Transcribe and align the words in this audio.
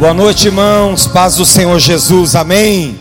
Boa 0.00 0.14
noite, 0.14 0.46
irmãos. 0.46 1.06
Paz 1.06 1.36
do 1.36 1.44
Senhor 1.44 1.78
Jesus. 1.78 2.34
Amém. 2.34 2.98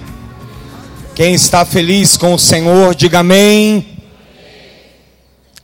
Quem 1.15 1.33
está 1.33 1.63
feliz 1.63 2.17
com 2.17 2.33
o 2.33 2.37
Senhor, 2.37 2.93
diga 2.93 3.19
amém. 3.19 3.87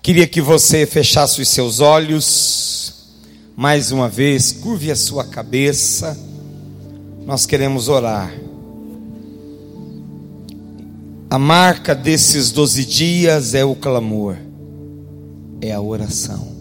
Queria 0.02 0.26
que 0.28 0.40
você 0.40 0.86
fechasse 0.86 1.42
os 1.42 1.50
seus 1.50 1.82
olhos. 1.82 2.94
Mais 3.54 3.92
uma 3.92 4.08
vez, 4.08 4.54
curve 4.54 4.90
a 4.90 4.96
sua 4.96 5.26
cabeça. 5.26 6.18
Nós 7.26 7.46
queremos 7.46 7.90
orar. 7.90 8.32
A 11.30 11.38
marca 11.38 11.94
desses 11.94 12.50
doze 12.50 12.86
dias 12.86 13.54
é 13.54 13.66
o 13.66 13.76
clamor, 13.76 14.38
é 15.60 15.74
a 15.74 15.82
oração. 15.82 16.55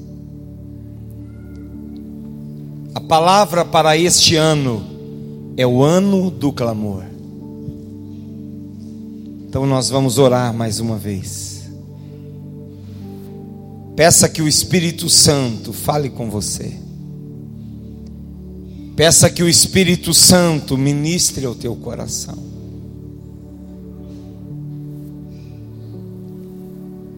A 2.94 3.00
palavra 3.00 3.64
para 3.64 3.96
este 3.96 4.36
ano 4.36 4.84
é 5.56 5.66
o 5.66 5.82
ano 5.82 6.30
do 6.30 6.52
clamor. 6.52 7.02
Então 9.48 9.66
nós 9.66 9.90
vamos 9.90 10.16
orar 10.16 10.54
mais 10.54 10.78
uma 10.78 10.96
vez. 10.96 11.64
Peça 13.96 14.28
que 14.28 14.40
o 14.40 14.46
Espírito 14.46 15.08
Santo 15.08 15.72
fale 15.72 16.08
com 16.08 16.30
você. 16.30 16.72
Peça 18.94 19.28
que 19.28 19.42
o 19.42 19.48
Espírito 19.48 20.14
Santo 20.14 20.78
ministre 20.78 21.44
ao 21.46 21.54
teu 21.54 21.74
coração. 21.74 22.38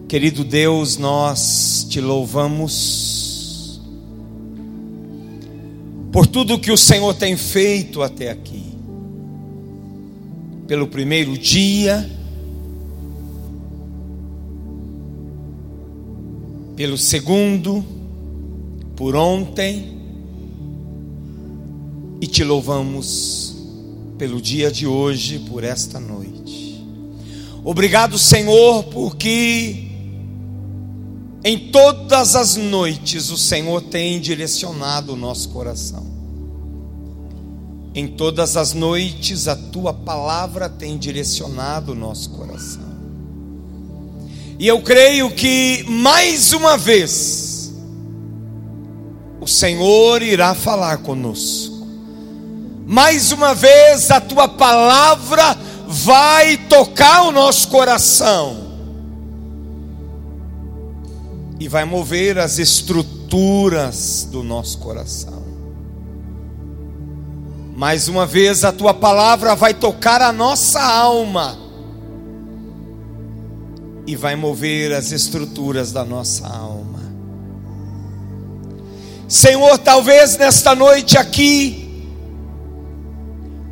Querido 0.07 0.43
Deus, 0.43 0.97
nós 0.97 1.85
te 1.87 2.01
louvamos 2.01 3.26
por 6.17 6.25
tudo 6.25 6.57
que 6.57 6.71
o 6.71 6.77
Senhor 6.77 7.13
tem 7.13 7.37
feito 7.37 8.01
até 8.01 8.31
aqui. 8.31 8.63
Pelo 10.65 10.87
primeiro 10.87 11.37
dia, 11.37 12.09
pelo 16.75 16.97
segundo, 16.97 17.85
por 18.95 19.15
ontem, 19.15 19.95
e 22.19 22.25
te 22.25 22.43
louvamos 22.43 23.55
pelo 24.17 24.41
dia 24.41 24.71
de 24.71 24.87
hoje, 24.87 25.37
por 25.47 25.63
esta 25.63 25.99
noite. 25.99 26.83
Obrigado, 27.63 28.17
Senhor, 28.17 28.85
porque 28.85 29.86
em 31.47 31.57
todas 31.57 32.35
as 32.35 32.57
noites 32.57 33.29
o 33.29 33.37
Senhor 33.37 33.81
tem 33.81 34.19
direcionado 34.19 35.13
o 35.13 35.15
nosso 35.15 35.47
coração. 35.47 36.05
Em 37.95 38.05
todas 38.05 38.57
as 38.57 38.73
noites 38.73 39.47
a 39.47 39.55
tua 39.55 39.93
palavra 39.93 40.67
tem 40.67 40.97
direcionado 40.97 41.93
o 41.93 41.95
nosso 41.95 42.31
coração. 42.31 42.83
E 44.59 44.67
eu 44.67 44.81
creio 44.81 45.31
que 45.31 45.85
mais 45.87 46.51
uma 46.51 46.77
vez 46.77 47.71
o 49.39 49.47
Senhor 49.47 50.21
irá 50.21 50.53
falar 50.53 50.97
conosco. 50.97 51.87
Mais 52.85 53.31
uma 53.31 53.55
vez 53.55 54.11
a 54.11 54.19
tua 54.19 54.49
palavra 54.49 55.57
vai 55.87 56.57
tocar 56.67 57.21
o 57.21 57.31
nosso 57.31 57.69
coração 57.69 58.66
e 61.59 61.67
vai 61.67 61.85
mover 61.85 62.37
as 62.37 62.59
estruturas 62.59 64.27
do 64.31 64.43
nosso 64.43 64.77
coração. 64.77 65.43
Mais 67.75 68.07
uma 68.07 68.25
vez, 68.25 68.63
a 68.63 68.71
tua 68.71 68.93
palavra 68.93 69.55
vai 69.55 69.73
tocar 69.73 70.21
a 70.21 70.31
nossa 70.31 70.81
alma 70.81 71.57
e 74.05 74.15
vai 74.15 74.35
mover 74.35 74.93
as 74.93 75.11
estruturas 75.11 75.91
da 75.91 76.03
nossa 76.03 76.47
alma. 76.47 76.97
Senhor, 79.27 79.77
talvez 79.77 80.37
nesta 80.37 80.73
noite 80.73 81.17
aqui 81.17 82.07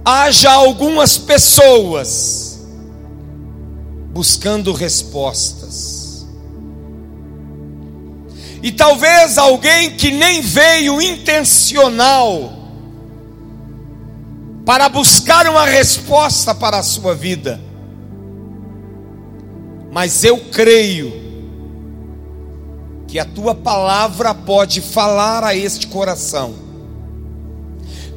haja 0.04 0.52
algumas 0.52 1.18
pessoas 1.18 2.59
buscando 4.12 4.72
respostas 4.74 5.95
e 8.66 8.72
talvez 8.72 9.38
alguém 9.38 9.92
que 9.92 10.09
nem 10.09 10.42
veio 10.42 11.00
intencional 11.00 12.52
para 14.66 14.90
buscar 14.90 15.48
uma 15.48 15.68
resposta 15.68 16.56
para 16.56 16.80
a 16.80 16.81
sua 16.81 17.14
vida. 17.14 17.62
Mas 19.92 20.24
eu 20.24 20.40
creio 20.52 21.14
que 23.08 23.20
a 23.20 23.26
tua 23.26 23.53
palavra 23.53 24.34
pode 24.34 24.82
falar 24.82 25.44
a 25.44 25.56
este 25.56 25.86
coração, 25.86 26.56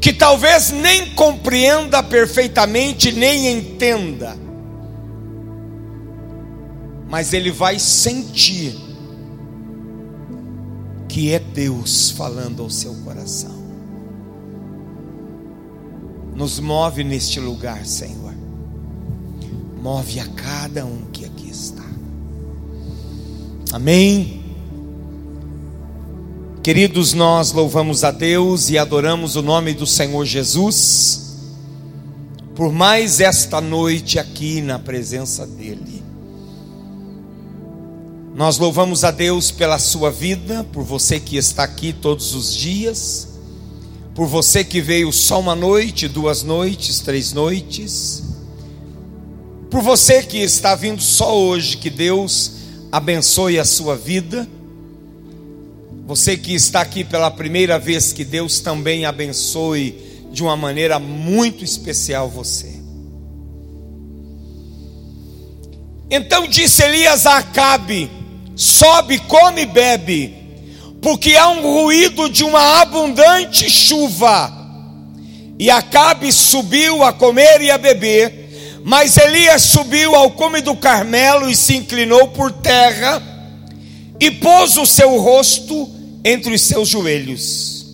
que 0.00 0.14
talvez 0.14 0.70
nem 0.70 1.10
compreenda 1.10 2.02
perfeitamente, 2.02 3.12
nem 3.12 3.52
entenda, 3.52 4.34
mas 7.06 7.34
ele 7.34 7.50
vai 7.50 7.78
sentir 7.78 8.87
que 11.18 11.32
é 11.32 11.40
Deus 11.40 12.12
falando 12.12 12.62
ao 12.62 12.70
seu 12.70 12.94
coração. 13.04 13.52
Nos 16.32 16.60
move 16.60 17.02
neste 17.02 17.40
lugar, 17.40 17.84
Senhor. 17.84 18.32
Move 19.82 20.20
a 20.20 20.28
cada 20.28 20.86
um 20.86 21.06
que 21.12 21.24
aqui 21.24 21.50
está. 21.50 21.82
Amém. 23.72 24.44
Queridos, 26.62 27.14
nós 27.14 27.50
louvamos 27.50 28.04
a 28.04 28.12
Deus 28.12 28.70
e 28.70 28.78
adoramos 28.78 29.34
o 29.34 29.42
nome 29.42 29.74
do 29.74 29.88
Senhor 29.88 30.24
Jesus 30.24 31.36
por 32.54 32.72
mais 32.72 33.18
esta 33.18 33.60
noite 33.60 34.20
aqui 34.20 34.60
na 34.60 34.78
presença 34.78 35.44
dEle. 35.44 35.97
Nós 38.34 38.58
louvamos 38.58 39.04
a 39.04 39.10
Deus 39.10 39.50
pela 39.50 39.78
sua 39.78 40.10
vida, 40.10 40.64
por 40.72 40.84
você 40.84 41.18
que 41.18 41.36
está 41.36 41.64
aqui 41.64 41.92
todos 41.92 42.34
os 42.34 42.54
dias, 42.54 43.28
por 44.14 44.26
você 44.26 44.62
que 44.62 44.80
veio 44.80 45.12
só 45.12 45.40
uma 45.40 45.54
noite, 45.54 46.08
duas 46.08 46.42
noites, 46.42 47.00
três 47.00 47.32
noites, 47.32 48.22
por 49.70 49.82
você 49.82 50.22
que 50.22 50.38
está 50.38 50.74
vindo 50.74 51.02
só 51.02 51.36
hoje, 51.36 51.76
que 51.76 51.90
Deus 51.90 52.52
abençoe 52.90 53.58
a 53.58 53.64
sua 53.64 53.96
vida. 53.96 54.48
Você 56.06 56.38
que 56.38 56.54
está 56.54 56.80
aqui 56.80 57.04
pela 57.04 57.30
primeira 57.30 57.78
vez, 57.78 58.12
que 58.14 58.24
Deus 58.24 58.60
também 58.60 59.04
abençoe 59.04 60.26
de 60.32 60.42
uma 60.42 60.56
maneira 60.56 60.98
muito 60.98 61.62
especial 61.62 62.30
você. 62.30 62.78
Então 66.10 66.46
disse 66.46 66.82
Elias 66.82 67.26
a 67.26 67.38
Acabe: 67.38 68.10
sobe, 68.58 69.20
come 69.20 69.62
e 69.62 69.66
bebe, 69.66 70.34
porque 71.00 71.36
há 71.36 71.48
um 71.48 71.62
ruído 71.62 72.28
de 72.28 72.42
uma 72.42 72.80
abundante 72.80 73.70
chuva. 73.70 74.52
E 75.56 75.70
Acabe 75.70 76.32
subiu 76.32 77.04
a 77.04 77.12
comer 77.12 77.62
e 77.62 77.70
a 77.70 77.78
beber, 77.78 78.80
mas 78.84 79.16
Elias 79.16 79.62
subiu 79.62 80.14
ao 80.16 80.32
cume 80.32 80.60
do 80.60 80.74
Carmelo 80.74 81.48
e 81.48 81.54
se 81.54 81.76
inclinou 81.76 82.28
por 82.28 82.50
terra 82.50 83.22
e 84.18 84.28
pôs 84.32 84.76
o 84.76 84.84
seu 84.84 85.18
rosto 85.18 85.88
entre 86.24 86.52
os 86.52 86.62
seus 86.62 86.88
joelhos. 86.88 87.86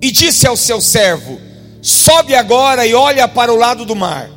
E 0.00 0.10
disse 0.10 0.46
ao 0.46 0.56
seu 0.56 0.80
servo: 0.80 1.38
Sobe 1.82 2.34
agora 2.34 2.86
e 2.86 2.94
olha 2.94 3.28
para 3.28 3.52
o 3.52 3.56
lado 3.56 3.84
do 3.84 3.94
mar. 3.94 4.30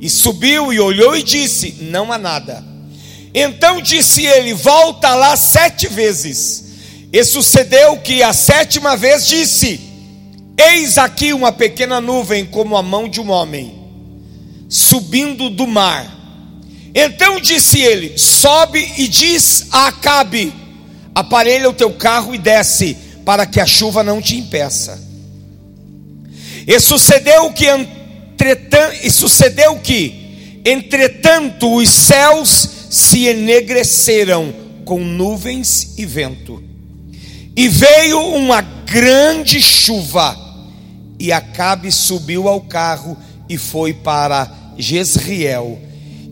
E 0.00 0.10
subiu 0.10 0.72
e 0.72 0.80
olhou 0.80 1.16
e 1.16 1.22
disse: 1.22 1.76
Não 1.82 2.12
há 2.12 2.18
nada. 2.18 2.71
Então 3.34 3.80
disse 3.80 4.24
ele: 4.24 4.52
Volta 4.54 5.14
lá 5.14 5.36
sete 5.36 5.88
vezes. 5.88 6.62
E 7.12 7.24
sucedeu 7.24 7.98
que 7.98 8.22
a 8.22 8.32
sétima 8.32 8.96
vez 8.96 9.26
disse: 9.26 9.80
Eis 10.56 10.98
aqui 10.98 11.32
uma 11.32 11.52
pequena 11.52 12.00
nuvem 12.00 12.44
como 12.46 12.76
a 12.76 12.82
mão 12.82 13.08
de 13.08 13.20
um 13.20 13.30
homem, 13.30 13.74
subindo 14.68 15.50
do 15.50 15.66
mar. 15.66 16.18
Então 16.94 17.40
disse 17.40 17.80
ele: 17.80 18.18
Sobe 18.18 18.92
e 18.98 19.08
diz 19.08 19.66
a 19.70 19.88
Acabe: 19.88 20.52
Aparelha 21.14 21.68
o 21.68 21.74
teu 21.74 21.92
carro 21.92 22.34
e 22.34 22.38
desce, 22.38 22.96
para 23.24 23.46
que 23.46 23.60
a 23.60 23.66
chuva 23.66 24.02
não 24.02 24.20
te 24.20 24.36
impeça. 24.36 25.00
E 26.66 26.78
sucedeu 26.78 27.50
que 27.52 27.66
entretanto, 27.66 28.96
e 29.02 29.10
sucedeu 29.10 29.78
que 29.80 30.60
entretanto 30.64 31.74
os 31.76 31.90
céus 31.90 32.81
se 32.92 33.26
enegreceram 33.26 34.52
com 34.84 35.02
nuvens 35.02 35.94
e 35.96 36.04
vento. 36.04 36.62
E 37.56 37.66
veio 37.66 38.20
uma 38.20 38.60
grande 38.60 39.62
chuva, 39.62 40.36
E 41.18 41.32
Acabe 41.32 41.90
subiu 41.90 42.48
ao 42.48 42.60
carro 42.60 43.16
e 43.48 43.56
foi 43.56 43.94
para 43.94 44.74
Jezreel. 44.76 45.80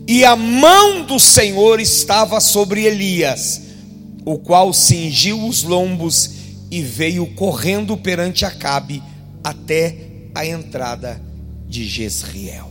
E 0.07 0.23
a 0.23 0.35
mão 0.35 1.03
do 1.03 1.19
Senhor 1.19 1.79
estava 1.79 2.39
sobre 2.39 2.85
Elias, 2.85 3.61
o 4.23 4.37
qual 4.37 4.71
cingiu 4.71 5.43
os 5.47 5.63
lombos 5.63 6.29
e 6.69 6.83
veio 6.83 7.25
correndo 7.33 7.97
perante 7.97 8.45
Acabe 8.45 9.01
até 9.43 9.95
a 10.35 10.45
entrada 10.45 11.19
de 11.67 11.87
Jezreel. 11.87 12.70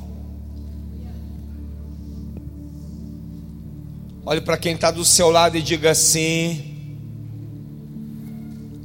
Olhe 4.31 4.41
para 4.41 4.56
quem 4.56 4.75
está 4.77 4.93
do 4.93 5.05
seu 5.05 5.29
lado 5.29 5.56
e 5.56 5.61
diga 5.61 5.91
assim: 5.91 6.87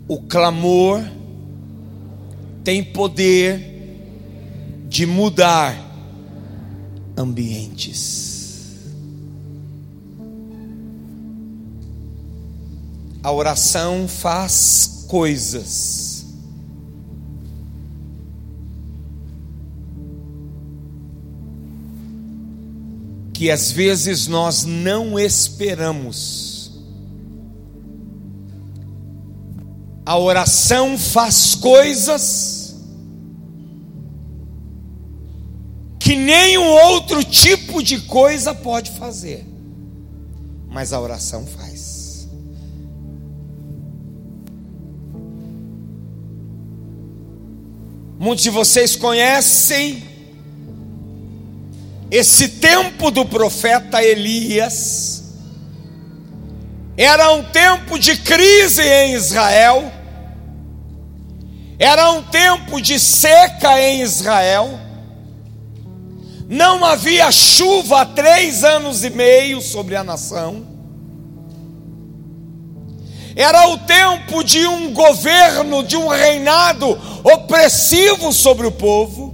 o 0.07 0.23
clamor 0.23 0.99
tem 2.63 2.83
poder 2.83 3.63
de 4.89 5.05
mudar 5.05 5.79
ambientes. 7.15 8.87
A 13.21 13.31
oração 13.31 14.07
faz 14.07 15.05
coisas. 15.07 16.14
Que 23.35 23.51
às 23.51 23.69
vezes 23.69 24.27
nós 24.27 24.63
não 24.63 25.19
esperamos. 25.19 26.71
A 30.05 30.17
oração 30.17 30.97
faz 30.97 31.53
coisas 31.53 32.75
que 35.99 36.15
nenhum 36.15 36.65
outro 36.65 37.23
tipo 37.25 37.83
de 37.83 37.99
coisa 38.01 38.53
pode 38.53 38.91
fazer, 38.91 39.45
mas 40.69 40.93
a 40.93 41.01
oração 41.01 41.45
faz. 41.45 42.29
Muitos 48.17 48.43
de 48.43 48.49
vocês 48.49 48.95
conhecem 48.95 50.14
esse 52.15 52.47
tempo 52.47 53.11
do 53.11 53.25
profeta 53.25 54.01
Elias. 54.01 55.23
Era 56.95 57.33
um 57.33 57.43
tempo 57.43 57.99
de 57.99 58.15
crise 58.15 58.81
em 58.81 59.13
Israel. 59.15 59.91
Era 61.77 62.11
um 62.11 62.21
tempo 62.21 62.79
de 62.79 62.97
seca 62.97 63.81
em 63.81 64.01
Israel. 64.01 64.79
Não 66.47 66.85
havia 66.85 67.29
chuva 67.33 68.01
há 68.01 68.05
três 68.05 68.63
anos 68.63 69.03
e 69.03 69.09
meio 69.09 69.59
sobre 69.59 69.97
a 69.97 70.03
nação. 70.03 70.65
Era 73.35 73.67
o 73.71 73.77
tempo 73.79 74.41
de 74.41 74.65
um 74.65 74.93
governo, 74.93 75.83
de 75.83 75.97
um 75.97 76.07
reinado 76.07 76.97
opressivo 77.25 78.31
sobre 78.31 78.65
o 78.65 78.71
povo. 78.71 79.24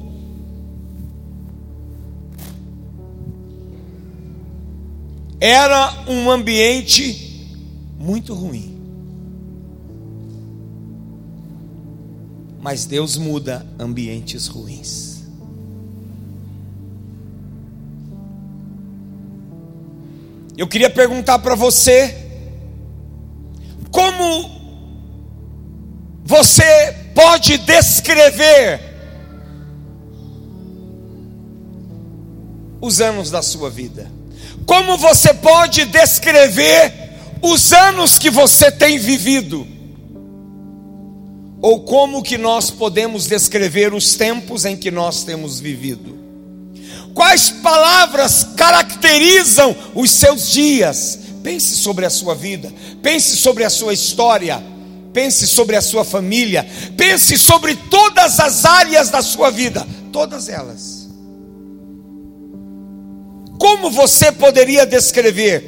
Era 5.41 6.05
um 6.07 6.29
ambiente 6.29 7.49
muito 7.97 8.35
ruim. 8.35 8.79
Mas 12.61 12.85
Deus 12.85 13.17
muda 13.17 13.65
ambientes 13.79 14.45
ruins. 14.45 15.23
Eu 20.55 20.67
queria 20.67 20.91
perguntar 20.91 21.39
para 21.39 21.55
você, 21.55 22.15
como 23.89 24.47
você 26.23 26.93
pode 27.15 27.57
descrever 27.57 28.79
os 32.79 33.01
anos 33.01 33.31
da 33.31 33.41
sua 33.41 33.71
vida? 33.71 34.20
Como 34.65 34.97
você 34.97 35.33
pode 35.33 35.85
descrever 35.85 36.93
os 37.41 37.73
anos 37.73 38.17
que 38.17 38.29
você 38.29 38.71
tem 38.71 38.97
vivido? 38.97 39.67
Ou 41.61 41.81
como 41.81 42.23
que 42.23 42.37
nós 42.37 42.71
podemos 42.71 43.27
descrever 43.27 43.93
os 43.93 44.15
tempos 44.15 44.65
em 44.65 44.75
que 44.75 44.89
nós 44.89 45.23
temos 45.23 45.59
vivido? 45.59 46.19
Quais 47.13 47.49
palavras 47.49 48.47
caracterizam 48.55 49.75
os 49.93 50.09
seus 50.11 50.49
dias? 50.49 51.19
Pense 51.43 51.75
sobre 51.75 52.05
a 52.05 52.09
sua 52.09 52.33
vida, 52.33 52.71
pense 53.01 53.35
sobre 53.35 53.63
a 53.63 53.69
sua 53.69 53.93
história, 53.93 54.63
pense 55.13 55.47
sobre 55.47 55.75
a 55.75 55.81
sua 55.81 56.03
família, 56.03 56.67
pense 56.95 57.37
sobre 57.37 57.75
todas 57.75 58.39
as 58.39 58.65
áreas 58.65 59.09
da 59.09 59.21
sua 59.21 59.49
vida, 59.49 59.85
todas 60.11 60.49
elas. 60.49 61.00
Como 63.61 63.91
você 63.91 64.31
poderia 64.31 64.87
descrever? 64.87 65.63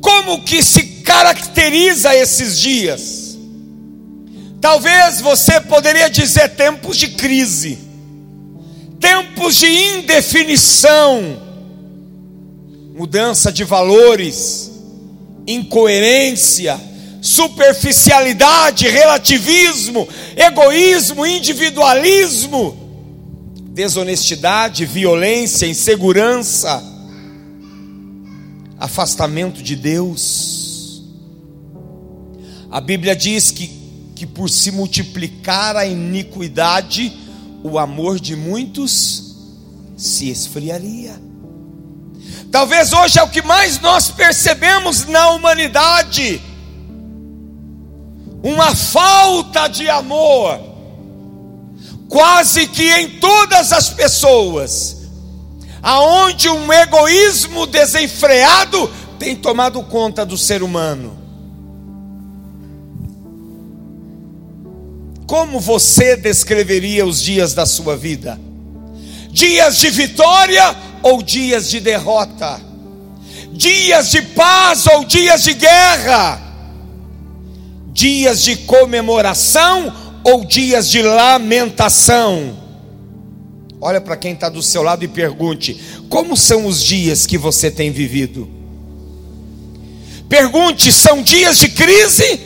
Como 0.00 0.42
que 0.42 0.64
se 0.64 0.82
caracteriza 1.04 2.12
esses 2.12 2.58
dias? 2.58 3.38
Talvez 4.60 5.20
você 5.20 5.60
poderia 5.60 6.10
dizer 6.10 6.56
tempos 6.56 6.96
de 6.96 7.10
crise, 7.10 7.78
tempos 8.98 9.54
de 9.54 9.68
indefinição, 9.68 11.40
mudança 12.96 13.52
de 13.52 13.62
valores, 13.62 14.72
incoerência, 15.46 16.80
superficialidade, 17.22 18.88
relativismo, 18.88 20.08
egoísmo, 20.36 21.24
individualismo, 21.24 22.76
desonestidade, 23.70 24.84
violência, 24.84 25.64
insegurança, 25.64 26.93
afastamento 28.84 29.62
de 29.62 29.74
Deus. 29.74 31.02
A 32.70 32.80
Bíblia 32.80 33.16
diz 33.16 33.50
que, 33.50 33.68
que 34.14 34.26
por 34.26 34.50
se 34.50 34.70
multiplicar 34.70 35.76
a 35.76 35.86
iniquidade, 35.86 37.12
o 37.62 37.78
amor 37.78 38.20
de 38.20 38.36
muitos 38.36 39.36
se 39.96 40.28
esfriaria. 40.28 41.18
Talvez 42.50 42.92
hoje 42.92 43.18
é 43.18 43.22
o 43.22 43.28
que 43.28 43.42
mais 43.42 43.80
nós 43.80 44.10
percebemos 44.10 45.06
na 45.06 45.30
humanidade. 45.30 46.42
Uma 48.42 48.74
falta 48.76 49.66
de 49.66 49.88
amor, 49.88 50.60
quase 52.06 52.66
que 52.66 52.82
em 52.82 53.18
todas 53.18 53.72
as 53.72 53.88
pessoas, 53.88 55.03
aonde 55.84 56.48
um 56.48 56.72
egoísmo 56.72 57.66
desenfreado 57.66 58.90
tem 59.18 59.36
tomado 59.36 59.82
conta 59.82 60.24
do 60.24 60.38
ser 60.38 60.62
humano. 60.62 61.18
Como 65.26 65.60
você 65.60 66.16
descreveria 66.16 67.04
os 67.04 67.20
dias 67.20 67.52
da 67.52 67.66
sua 67.66 67.98
vida? 67.98 68.40
Dias 69.30 69.76
de 69.76 69.90
vitória 69.90 70.74
ou 71.02 71.22
dias 71.22 71.68
de 71.68 71.80
derrota, 71.80 72.58
dias 73.52 74.10
de 74.10 74.22
paz 74.22 74.86
ou 74.86 75.04
dias 75.04 75.42
de 75.42 75.52
guerra, 75.52 76.40
dias 77.92 78.42
de 78.42 78.56
comemoração 78.56 79.92
ou 80.24 80.46
dias 80.46 80.88
de 80.88 81.02
lamentação. 81.02 82.63
Olha 83.86 84.00
para 84.00 84.16
quem 84.16 84.32
está 84.32 84.48
do 84.48 84.62
seu 84.62 84.82
lado 84.82 85.04
e 85.04 85.08
pergunte: 85.08 85.78
como 86.08 86.38
são 86.38 86.64
os 86.64 86.82
dias 86.82 87.26
que 87.26 87.36
você 87.36 87.70
tem 87.70 87.90
vivido? 87.90 88.48
Pergunte: 90.26 90.90
são 90.90 91.22
dias 91.22 91.58
de 91.58 91.68
crise 91.68 92.40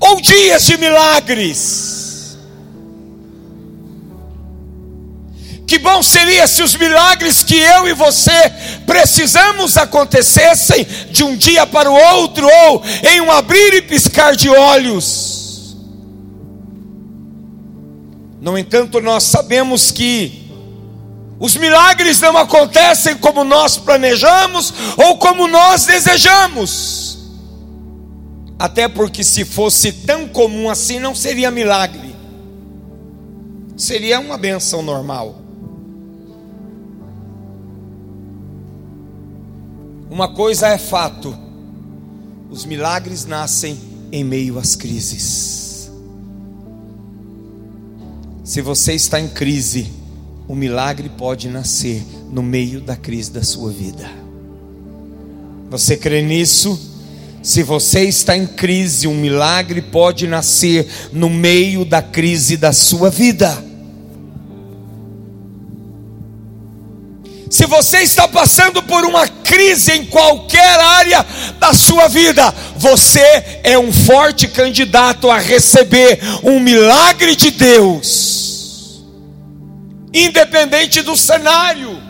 ou 0.00 0.18
dias 0.18 0.64
de 0.64 0.78
milagres? 0.78 2.38
Que 5.66 5.78
bom 5.78 6.02
seria 6.02 6.46
se 6.46 6.62
os 6.62 6.74
milagres 6.74 7.42
que 7.42 7.58
eu 7.58 7.86
e 7.86 7.92
você 7.92 8.50
precisamos 8.86 9.76
acontecessem 9.76 10.86
de 11.10 11.22
um 11.22 11.36
dia 11.36 11.66
para 11.66 11.90
o 11.90 11.94
outro, 12.14 12.48
ou 12.48 12.82
em 13.02 13.20
um 13.20 13.30
abrir 13.30 13.74
e 13.74 13.82
piscar 13.82 14.34
de 14.34 14.48
olhos. 14.48 15.39
No 18.40 18.56
entanto, 18.56 19.00
nós 19.00 19.24
sabemos 19.24 19.90
que 19.90 20.50
os 21.38 21.56
milagres 21.56 22.20
não 22.20 22.36
acontecem 22.36 23.16
como 23.16 23.44
nós 23.44 23.76
planejamos 23.76 24.72
ou 24.96 25.18
como 25.18 25.46
nós 25.46 25.86
desejamos. 25.86 27.18
Até 28.58 28.88
porque 28.88 29.24
se 29.24 29.44
fosse 29.44 29.92
tão 29.92 30.28
comum 30.28 30.68
assim, 30.68 30.98
não 30.98 31.14
seria 31.14 31.50
milagre 31.50 32.10
Seria 33.80 34.20
uma 34.20 34.36
benção 34.36 34.82
normal. 34.82 35.40
Uma 40.10 40.34
coisa 40.34 40.68
é 40.68 40.76
fato: 40.76 41.34
os 42.50 42.66
milagres 42.66 43.24
nascem 43.24 43.80
em 44.12 44.22
meio 44.22 44.58
às 44.58 44.76
crises. 44.76 45.69
Se 48.42 48.60
você 48.62 48.94
está 48.94 49.20
em 49.20 49.28
crise, 49.28 49.92
o 50.48 50.54
milagre 50.54 51.08
pode 51.08 51.48
nascer 51.48 52.02
no 52.32 52.42
meio 52.42 52.80
da 52.80 52.96
crise 52.96 53.30
da 53.30 53.42
sua 53.42 53.70
vida. 53.70 54.10
Você 55.70 55.96
crê 55.96 56.22
nisso? 56.22 56.88
Se 57.42 57.62
você 57.62 58.04
está 58.04 58.36
em 58.36 58.46
crise, 58.46 59.06
um 59.06 59.14
milagre 59.14 59.80
pode 59.80 60.26
nascer 60.26 60.86
no 61.12 61.30
meio 61.30 61.84
da 61.84 62.02
crise 62.02 62.56
da 62.56 62.72
sua 62.72 63.08
vida. 63.08 63.69
Se 67.50 67.66
você 67.66 67.98
está 67.98 68.28
passando 68.28 68.80
por 68.80 69.04
uma 69.04 69.26
crise 69.26 69.90
em 69.90 70.06
qualquer 70.06 70.78
área 70.78 71.26
da 71.58 71.74
sua 71.74 72.06
vida, 72.06 72.48
você 72.76 73.60
é 73.64 73.76
um 73.76 73.92
forte 73.92 74.46
candidato 74.46 75.28
a 75.28 75.36
receber 75.36 76.20
um 76.44 76.60
milagre 76.60 77.34
de 77.34 77.50
Deus, 77.50 79.04
independente 80.14 81.02
do 81.02 81.16
cenário, 81.16 82.00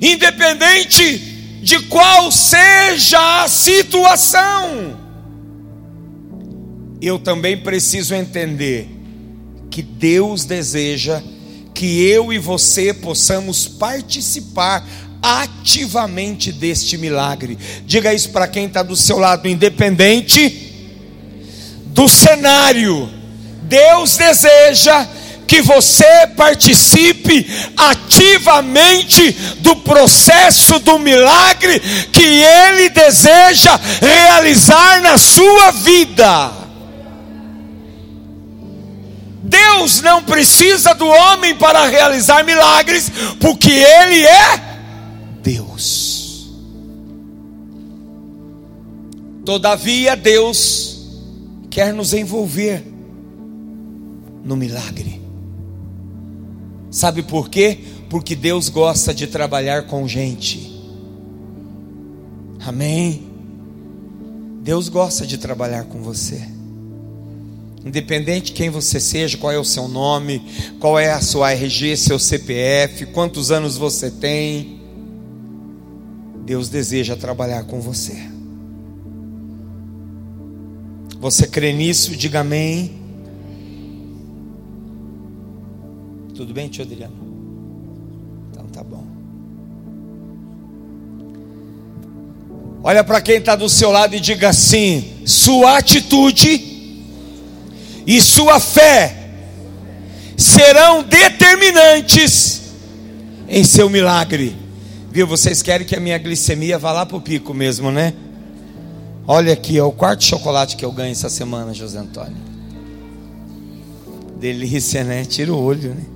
independente 0.00 1.18
de 1.64 1.80
qual 1.86 2.30
seja 2.30 3.42
a 3.42 3.48
situação. 3.48 4.96
Eu 7.02 7.18
também 7.18 7.56
preciso 7.56 8.14
entender 8.14 8.88
que 9.68 9.82
Deus 9.82 10.44
deseja 10.44 11.20
que 11.78 12.04
eu 12.04 12.32
e 12.32 12.38
você 12.38 12.92
possamos 12.92 13.68
participar 13.68 14.84
ativamente 15.22 16.50
deste 16.50 16.98
milagre. 16.98 17.56
Diga 17.86 18.12
isso 18.12 18.30
para 18.30 18.48
quem 18.48 18.66
está 18.66 18.82
do 18.82 18.96
seu 18.96 19.16
lado, 19.16 19.46
independente 19.46 20.72
do 21.86 22.08
cenário. 22.08 23.08
Deus 23.62 24.16
deseja 24.16 25.06
que 25.46 25.62
você 25.62 26.26
participe 26.36 27.46
ativamente 27.76 29.30
do 29.60 29.76
processo 29.76 30.80
do 30.80 30.98
milagre 30.98 31.78
que 32.12 32.24
Ele 32.24 32.88
deseja 32.88 33.78
realizar 34.00 35.00
na 35.00 35.16
sua 35.16 35.70
vida. 35.70 36.57
Deus 39.48 40.02
não 40.02 40.22
precisa 40.22 40.94
do 40.94 41.06
homem 41.06 41.56
para 41.56 41.86
realizar 41.86 42.44
milagres, 42.44 43.10
porque 43.40 43.70
Ele 43.70 44.26
é 44.26 44.78
Deus. 45.42 46.50
Todavia, 49.44 50.14
Deus 50.14 51.08
quer 51.70 51.94
nos 51.94 52.12
envolver 52.12 52.84
no 54.44 54.54
milagre. 54.54 55.22
Sabe 56.90 57.22
por 57.22 57.48
quê? 57.48 57.78
Porque 58.10 58.36
Deus 58.36 58.68
gosta 58.68 59.14
de 59.14 59.26
trabalhar 59.26 59.86
com 59.86 60.06
gente. 60.06 60.78
Amém. 62.66 63.26
Deus 64.62 64.90
gosta 64.90 65.26
de 65.26 65.38
trabalhar 65.38 65.84
com 65.84 66.02
você. 66.02 66.57
Independente 67.84 68.46
de 68.46 68.52
quem 68.52 68.70
você 68.70 68.98
seja, 68.98 69.38
qual 69.38 69.52
é 69.52 69.58
o 69.58 69.64
seu 69.64 69.86
nome, 69.86 70.42
qual 70.80 70.98
é 70.98 71.12
a 71.12 71.20
sua 71.20 71.52
RG, 71.52 71.96
seu 71.96 72.18
CPF, 72.18 73.06
quantos 73.06 73.50
anos 73.50 73.76
você 73.76 74.10
tem, 74.10 74.80
Deus 76.44 76.68
deseja 76.68 77.14
trabalhar 77.14 77.64
com 77.64 77.80
você. 77.80 78.16
Você 81.20 81.46
crê 81.46 81.72
nisso? 81.72 82.16
Diga 82.16 82.40
amém. 82.40 82.98
Tudo 86.34 86.54
bem, 86.54 86.68
tio 86.68 86.84
Adriano? 86.84 87.16
Então 88.50 88.66
tá 88.66 88.82
bom. 88.82 89.04
Olha 92.82 93.02
para 93.02 93.20
quem 93.20 93.38
está 93.38 93.56
do 93.56 93.68
seu 93.68 93.90
lado 93.90 94.14
e 94.14 94.20
diga 94.20 94.48
assim: 94.48 95.24
sua 95.26 95.78
atitude 95.78 96.67
e 98.08 98.22
sua 98.22 98.58
fé 98.58 99.14
serão 100.34 101.02
determinantes 101.02 102.62
em 103.46 103.62
seu 103.62 103.90
milagre. 103.90 104.56
Viu? 105.10 105.26
Vocês 105.26 105.60
querem 105.60 105.86
que 105.86 105.94
a 105.94 106.00
minha 106.00 106.16
glicemia 106.16 106.78
vá 106.78 106.90
lá 106.90 107.04
para 107.04 107.18
o 107.18 107.20
pico 107.20 107.52
mesmo, 107.52 107.90
né? 107.90 108.14
Olha 109.26 109.52
aqui, 109.52 109.76
é 109.76 109.82
o 109.82 109.92
quarto 109.92 110.24
chocolate 110.24 110.74
que 110.74 110.86
eu 110.86 110.90
ganho 110.90 111.12
essa 111.12 111.28
semana, 111.28 111.74
José 111.74 111.98
Antônio. 111.98 112.48
Delícia, 114.40 115.04
né? 115.04 115.26
Tira 115.26 115.52
o 115.52 115.62
olho, 115.62 115.94
né? 115.94 116.06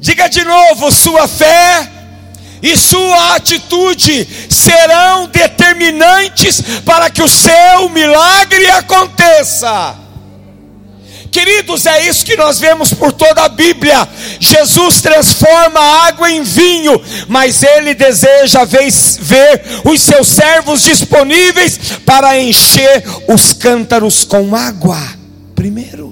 Diga 0.00 0.26
de 0.26 0.42
novo: 0.42 0.90
sua 0.90 1.28
fé 1.28 1.92
e 2.62 2.76
sua 2.76 3.36
atitude 3.36 4.26
serão 4.48 5.28
determinantes 5.28 6.62
para 6.84 7.10
que 7.10 7.22
o 7.22 7.28
seu 7.28 7.88
milagre 7.90 8.70
aconteça. 8.70 10.06
Queridos, 11.36 11.84
é 11.84 12.08
isso 12.08 12.24
que 12.24 12.34
nós 12.34 12.58
vemos 12.58 12.94
por 12.94 13.12
toda 13.12 13.42
a 13.42 13.48
Bíblia. 13.50 14.08
Jesus 14.40 15.02
transforma 15.02 15.78
a 15.78 16.06
água 16.06 16.30
em 16.30 16.42
vinho, 16.42 16.98
mas 17.28 17.62
ele 17.62 17.92
deseja 17.92 18.64
ver, 18.64 19.62
os 19.84 20.00
seus 20.00 20.28
servos 20.28 20.80
disponíveis 20.80 21.78
para 22.06 22.40
encher 22.40 23.04
os 23.28 23.52
cântaros 23.52 24.24
com 24.24 24.56
água. 24.56 24.98
Primeiro. 25.54 26.05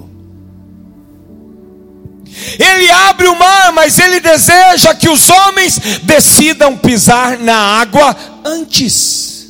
Ele 2.59 2.89
abre 2.89 3.27
o 3.27 3.37
mar, 3.37 3.71
mas 3.73 3.97
ele 3.99 4.19
deseja 4.19 4.93
que 4.93 5.09
os 5.09 5.29
homens 5.29 5.79
decidam 6.03 6.77
pisar 6.77 7.39
na 7.39 7.55
água 7.55 8.15
antes. 8.43 9.49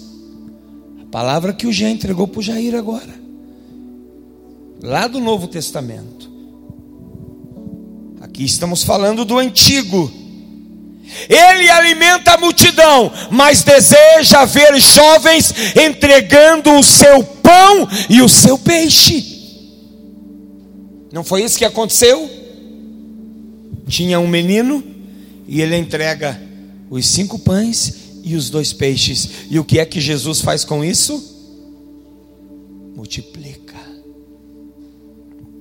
A 1.01 1.11
palavra 1.11 1.53
que 1.53 1.67
o 1.67 1.73
Jean 1.73 1.91
entregou 1.91 2.27
para 2.27 2.39
o 2.39 2.43
Jair 2.43 2.75
agora, 2.75 3.15
lá 4.81 5.07
do 5.07 5.19
Novo 5.19 5.47
Testamento. 5.47 6.29
Aqui 8.21 8.43
estamos 8.43 8.83
falando 8.83 9.23
do 9.23 9.37
Antigo. 9.37 10.11
Ele 11.29 11.69
alimenta 11.69 12.33
a 12.33 12.37
multidão, 12.37 13.11
mas 13.29 13.63
deseja 13.63 14.43
ver 14.45 14.77
jovens 14.79 15.53
entregando 15.75 16.71
o 16.73 16.83
seu 16.83 17.23
pão 17.23 17.87
e 18.09 18.21
o 18.21 18.27
seu 18.27 18.57
peixe. 18.57 19.35
Não 21.13 21.23
foi 21.23 21.43
isso 21.43 21.57
que 21.57 21.63
aconteceu? 21.63 22.29
Tinha 23.87 24.19
um 24.19 24.27
menino 24.27 24.83
e 25.47 25.61
ele 25.61 25.75
entrega 25.75 26.41
os 26.89 27.05
cinco 27.07 27.37
pães 27.39 28.05
e 28.23 28.35
os 28.35 28.49
dois 28.49 28.73
peixes. 28.73 29.29
E 29.49 29.59
o 29.59 29.63
que 29.63 29.79
é 29.79 29.85
que 29.85 30.01
Jesus 30.01 30.41
faz 30.41 30.65
com 30.65 30.83
isso? 30.83 31.33
Multiplica. 32.95 33.75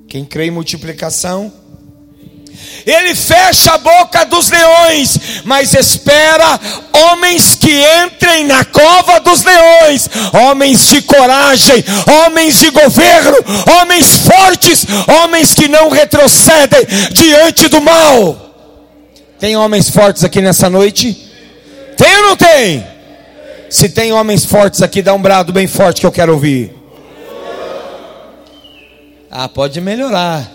Quem 0.08 0.24
crê 0.24 0.46
em 0.46 0.50
multiplicação? 0.50 1.52
Ele 2.86 3.14
fecha 3.14 3.74
a 3.74 3.78
boca 3.78 4.24
dos 4.26 4.50
leões, 4.50 5.18
mas 5.44 5.72
espera 5.72 6.60
homens 6.92 7.54
que 7.54 7.82
entrem 8.04 8.44
na 8.46 8.64
cova 8.64 9.20
dos 9.20 9.42
leões, 9.42 10.08
homens 10.32 10.88
de 10.88 11.02
coragem, 11.02 11.84
homens 12.26 12.60
de 12.60 12.70
governo, 12.70 13.36
homens 13.80 14.16
fortes, 14.16 14.86
homens 15.22 15.54
que 15.54 15.68
não 15.68 15.88
retrocedem 15.88 16.86
diante 17.12 17.68
do 17.68 17.80
mal. 17.80 18.44
Tem 19.38 19.56
homens 19.56 19.88
fortes 19.88 20.22
aqui 20.24 20.40
nessa 20.40 20.68
noite? 20.68 21.30
Tem 21.96 22.16
ou 22.16 22.22
não 22.22 22.36
tem? 22.36 22.86
Se 23.70 23.88
tem 23.88 24.12
homens 24.12 24.44
fortes 24.44 24.82
aqui, 24.82 25.02
dá 25.02 25.12
um 25.14 25.20
brado 25.20 25.52
bem 25.52 25.66
forte 25.66 26.00
que 26.00 26.06
eu 26.06 26.12
quero 26.12 26.32
ouvir. 26.32 26.72
Ah, 29.30 29.48
pode 29.48 29.80
melhorar. 29.80 30.48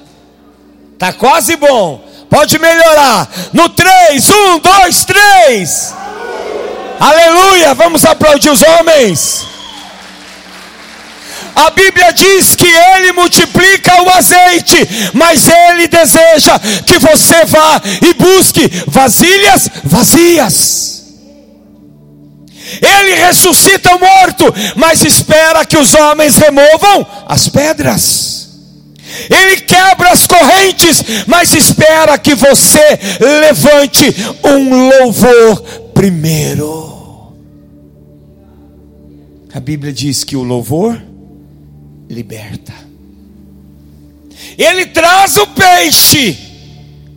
Tá 0.99 1.13
quase 1.13 1.55
bom. 1.55 2.05
Pode 2.29 2.59
melhorar. 2.59 3.27
No 3.53 3.69
3, 3.69 4.29
1, 4.29 4.59
2, 4.59 5.05
3. 5.05 5.93
Aleluia. 6.99 7.73
Vamos 7.73 8.03
aplaudir 8.03 8.49
os 8.49 8.61
homens. 8.61 9.47
A 11.55 11.69
Bíblia 11.71 12.11
diz 12.13 12.53
que 12.53 12.67
Ele 12.67 13.11
multiplica 13.13 14.01
o 14.03 14.09
azeite, 14.09 15.11
mas 15.13 15.47
Ele 15.47 15.87
deseja 15.87 16.59
que 16.85 16.99
você 16.99 17.45
vá 17.45 17.81
e 18.01 18.13
busque 18.13 18.69
vasilhas 18.87 19.69
vazias. 19.83 21.03
Ele 22.81 23.15
ressuscita 23.15 23.95
o 23.95 23.99
morto, 23.99 24.53
mas 24.75 25.03
espera 25.03 25.65
que 25.65 25.77
os 25.77 25.93
homens 25.93 26.37
removam 26.37 27.07
as 27.27 27.49
pedras. 27.49 28.38
Ele 29.29 29.57
quebra 29.61 30.11
as 30.11 30.27
correntes, 30.27 31.03
mas 31.27 31.53
espera 31.53 32.17
que 32.17 32.35
você 32.35 32.99
levante 33.19 34.05
um 34.43 34.89
louvor 34.89 35.61
primeiro. 35.93 37.33
A 39.53 39.59
Bíblia 39.59 39.91
diz 39.91 40.23
que 40.23 40.35
o 40.35 40.43
louvor 40.43 41.01
liberta. 42.09 42.73
Ele 44.57 44.85
traz 44.87 45.37
o 45.37 45.47
peixe, 45.47 46.37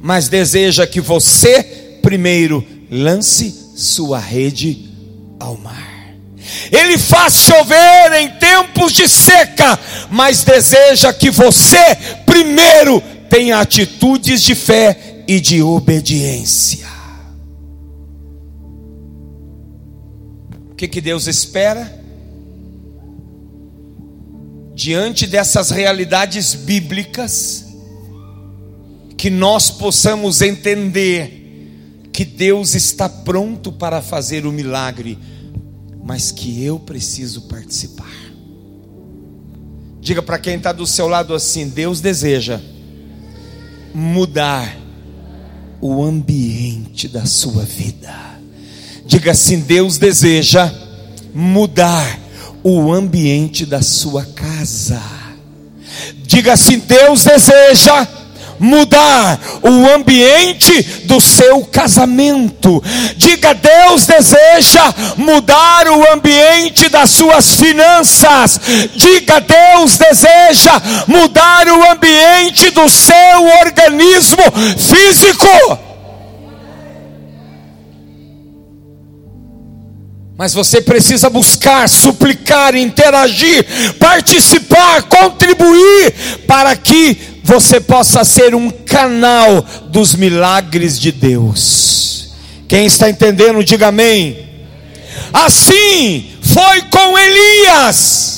mas 0.00 0.28
deseja 0.28 0.87
que 0.87 1.00
você 1.00 1.99
primeiro 2.02 2.64
lance 2.90 3.73
sua 3.76 4.18
rede 4.18 4.90
ao 5.40 5.56
mar. 5.56 5.91
Ele 6.71 6.99
faz 6.99 7.35
chover 7.35 8.12
em 8.21 8.28
tempos 8.30 8.92
de 8.92 9.09
seca, 9.09 9.78
mas 10.11 10.44
deseja 10.44 11.12
que 11.12 11.30
você 11.30 11.97
primeiro 12.26 13.00
tenha 13.28 13.61
atitudes 13.61 14.42
de 14.42 14.54
fé 14.54 15.25
e 15.26 15.40
de 15.40 15.62
obediência. 15.62 16.87
O 20.71 20.75
que, 20.75 20.88
que 20.88 21.00
Deus 21.00 21.26
espera? 21.26 22.00
Diante 24.75 25.26
dessas 25.26 25.71
realidades 25.71 26.54
bíblicas, 26.54 27.66
que 29.16 29.30
nós 29.30 29.71
possamos 29.71 30.42
entender 30.42 31.42
que 32.12 32.25
Deus 32.25 32.75
está 32.75 33.09
pronto 33.09 33.71
para 33.71 34.02
fazer 34.02 34.44
o 34.47 34.52
milagre, 34.52 35.16
mas 36.02 36.30
que 36.30 36.64
eu 36.64 36.78
preciso 36.78 37.42
participar. 37.42 38.11
Diga 40.00 40.21
para 40.21 40.38
quem 40.38 40.56
está 40.56 40.73
do 40.73 40.87
seu 40.87 41.06
lado 41.06 41.35
assim: 41.35 41.68
Deus 41.68 42.00
deseja 42.00 42.61
mudar 43.94 44.76
o 45.80 46.02
ambiente 46.02 47.06
da 47.06 47.25
sua 47.25 47.62
vida. 47.62 48.12
Diga 49.06 49.32
assim: 49.32 49.61
Deus 49.61 49.99
deseja 49.99 50.73
mudar 51.32 52.18
o 52.64 52.92
ambiente 52.92 53.64
da 53.64 53.80
sua 53.80 54.25
casa. 54.25 55.00
Diga 56.26 56.54
assim: 56.54 56.78
Deus 56.80 57.25
deseja 57.25 58.21
mudar 58.62 59.40
o 59.61 59.92
ambiente 59.92 60.83
do 61.04 61.21
seu 61.21 61.64
casamento. 61.64 62.83
Diga: 63.16 63.52
Deus 63.52 64.07
deseja 64.07 64.95
mudar 65.16 65.88
o 65.88 66.12
ambiente 66.12 66.88
das 66.88 67.11
suas 67.11 67.57
finanças. 67.57 68.61
Diga: 68.95 69.40
Deus 69.40 69.99
deseja 69.99 70.81
mudar 71.09 71.66
o 71.66 71.90
ambiente 71.90 72.71
do 72.71 72.88
seu 72.88 73.45
organismo 73.64 74.45
físico. 74.78 75.78
Mas 80.38 80.54
você 80.54 80.81
precisa 80.81 81.28
buscar, 81.28 81.88
suplicar, 81.88 82.75
interagir, 82.75 83.64
participar, 83.99 85.02
contribuir 85.02 86.12
para 86.47 86.75
que 86.75 87.31
você 87.42 87.80
possa 87.80 88.25
ser 88.25 88.54
um 88.54 88.70
canal 88.70 89.62
dos 89.88 90.14
milagres 90.14 90.99
de 90.99 91.11
Deus. 91.11 92.32
Quem 92.68 92.87
está 92.87 93.11
entendendo, 93.11 93.62
diga 93.64 93.88
amém. 93.88 94.49
Assim 95.32 96.30
foi 96.40 96.82
com 96.82 97.18
Elias. 97.18 98.32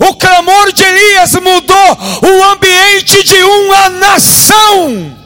O 0.00 0.14
clamor 0.14 0.72
de 0.72 0.82
Elias 0.82 1.32
mudou 1.34 2.30
o 2.30 2.44
ambiente 2.52 3.22
de 3.22 3.42
uma 3.42 3.88
nação. 3.90 5.16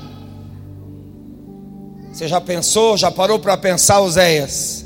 Você 2.12 2.26
já 2.26 2.40
pensou, 2.40 2.96
já 2.96 3.10
parou 3.10 3.38
para 3.38 3.56
pensar, 3.56 4.00
Oséias? 4.00 4.84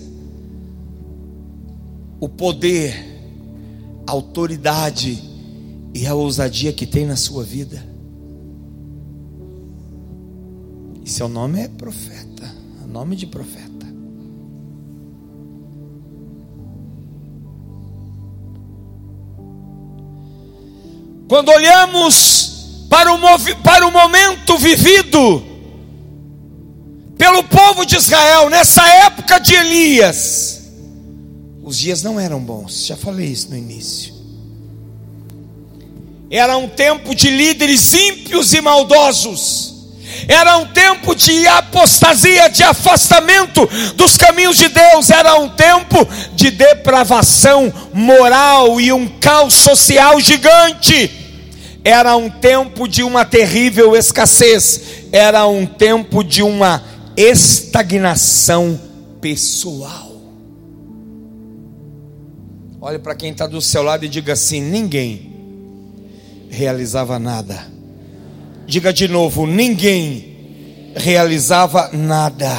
O 2.20 2.28
poder, 2.28 2.94
a 4.06 4.12
autoridade 4.12 5.22
e 5.94 6.06
a 6.06 6.14
ousadia 6.14 6.72
que 6.72 6.86
tem 6.86 7.06
na 7.06 7.16
sua 7.16 7.44
vida. 7.44 7.87
E 11.08 11.10
seu 11.10 11.26
nome 11.26 11.62
é 11.62 11.68
profeta, 11.68 12.54
nome 12.86 13.16
de 13.16 13.26
profeta. 13.26 13.86
Quando 21.26 21.48
olhamos 21.48 22.84
para 22.90 23.10
o, 23.10 23.18
para 23.62 23.86
o 23.86 23.90
momento 23.90 24.58
vivido 24.58 25.42
pelo 27.16 27.42
povo 27.44 27.86
de 27.86 27.96
Israel 27.96 28.50
nessa 28.50 28.86
época 28.86 29.38
de 29.38 29.54
Elias, 29.54 30.60
os 31.62 31.78
dias 31.78 32.02
não 32.02 32.20
eram 32.20 32.38
bons, 32.38 32.84
já 32.84 32.98
falei 32.98 33.28
isso 33.28 33.48
no 33.48 33.56
início. 33.56 34.12
Era 36.30 36.58
um 36.58 36.68
tempo 36.68 37.14
de 37.14 37.30
líderes 37.30 37.94
ímpios 37.94 38.52
e 38.52 38.60
maldosos 38.60 39.77
era 40.26 40.56
um 40.56 40.66
tempo 40.66 41.14
de 41.14 41.46
apostasia, 41.46 42.48
de 42.48 42.62
afastamento 42.62 43.68
dos 43.94 44.16
caminhos 44.16 44.56
de 44.56 44.68
Deus, 44.68 45.10
era 45.10 45.34
um 45.36 45.48
tempo 45.48 46.06
de 46.34 46.50
depravação 46.50 47.72
moral 47.92 48.80
e 48.80 48.92
um 48.92 49.08
caos 49.18 49.54
social 49.54 50.20
gigante. 50.20 51.10
Era 51.84 52.16
um 52.16 52.28
tempo 52.28 52.88
de 52.88 53.02
uma 53.02 53.24
terrível 53.24 53.96
escassez, 53.96 54.80
era 55.12 55.46
um 55.46 55.64
tempo 55.64 56.22
de 56.22 56.42
uma 56.42 56.82
estagnação 57.16 58.78
pessoal. 59.20 60.08
Olhe 62.80 62.98
para 62.98 63.14
quem 63.14 63.30
está 63.30 63.46
do 63.46 63.60
seu 63.60 63.82
lado 63.82 64.04
e 64.04 64.08
diga 64.08 64.34
assim: 64.34 64.60
ninguém 64.60 65.32
realizava 66.50 67.18
nada 67.18 67.77
Diga 68.68 68.92
de 68.92 69.08
novo: 69.08 69.46
ninguém 69.46 70.36
realizava 70.94 71.88
nada. 71.94 72.54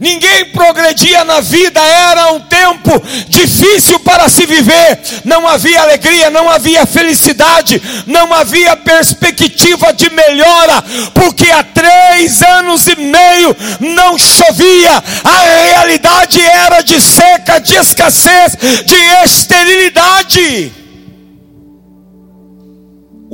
Ninguém 0.00 0.46
progredia 0.46 1.22
na 1.22 1.40
vida, 1.40 1.80
era 1.80 2.32
um 2.32 2.40
tempo 2.40 3.00
difícil 3.28 4.00
para 4.00 4.28
se 4.28 4.44
viver. 4.44 4.98
Não 5.24 5.46
havia 5.46 5.82
alegria, 5.82 6.30
não 6.30 6.50
havia 6.50 6.84
felicidade, 6.84 7.80
não 8.08 8.34
havia 8.34 8.76
perspectiva 8.76 9.92
de 9.92 10.10
melhora, 10.10 10.82
porque 11.14 11.48
há 11.48 11.62
três 11.62 12.42
anos 12.42 12.84
e 12.88 12.96
meio 12.96 13.56
não 13.78 14.18
chovia. 14.18 15.02
A 15.22 15.62
realidade 15.62 16.40
era 16.40 16.80
de 16.80 17.00
seca, 17.00 17.60
de 17.60 17.76
escassez, 17.76 18.58
de 18.84 18.96
esterilidade. 19.24 20.83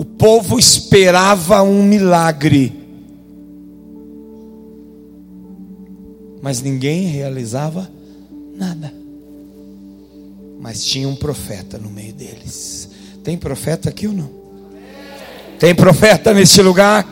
O 0.00 0.04
povo 0.06 0.58
esperava 0.58 1.62
um 1.62 1.82
milagre, 1.82 2.72
mas 6.40 6.62
ninguém 6.62 7.02
realizava 7.02 7.86
nada. 8.56 8.94
Mas 10.58 10.86
tinha 10.86 11.06
um 11.06 11.14
profeta 11.14 11.76
no 11.76 11.90
meio 11.90 12.14
deles. 12.14 12.88
Tem 13.22 13.36
profeta 13.36 13.90
aqui 13.90 14.06
ou 14.06 14.14
não? 14.14 14.30
Tem 15.58 15.74
profeta 15.74 16.32
neste 16.32 16.62
lugar? 16.62 17.06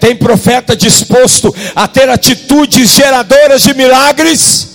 Tem 0.00 0.16
profeta 0.16 0.74
disposto 0.74 1.54
a 1.76 1.86
ter 1.86 2.08
atitudes 2.08 2.88
geradoras 2.88 3.60
de 3.60 3.74
milagres? 3.74 4.67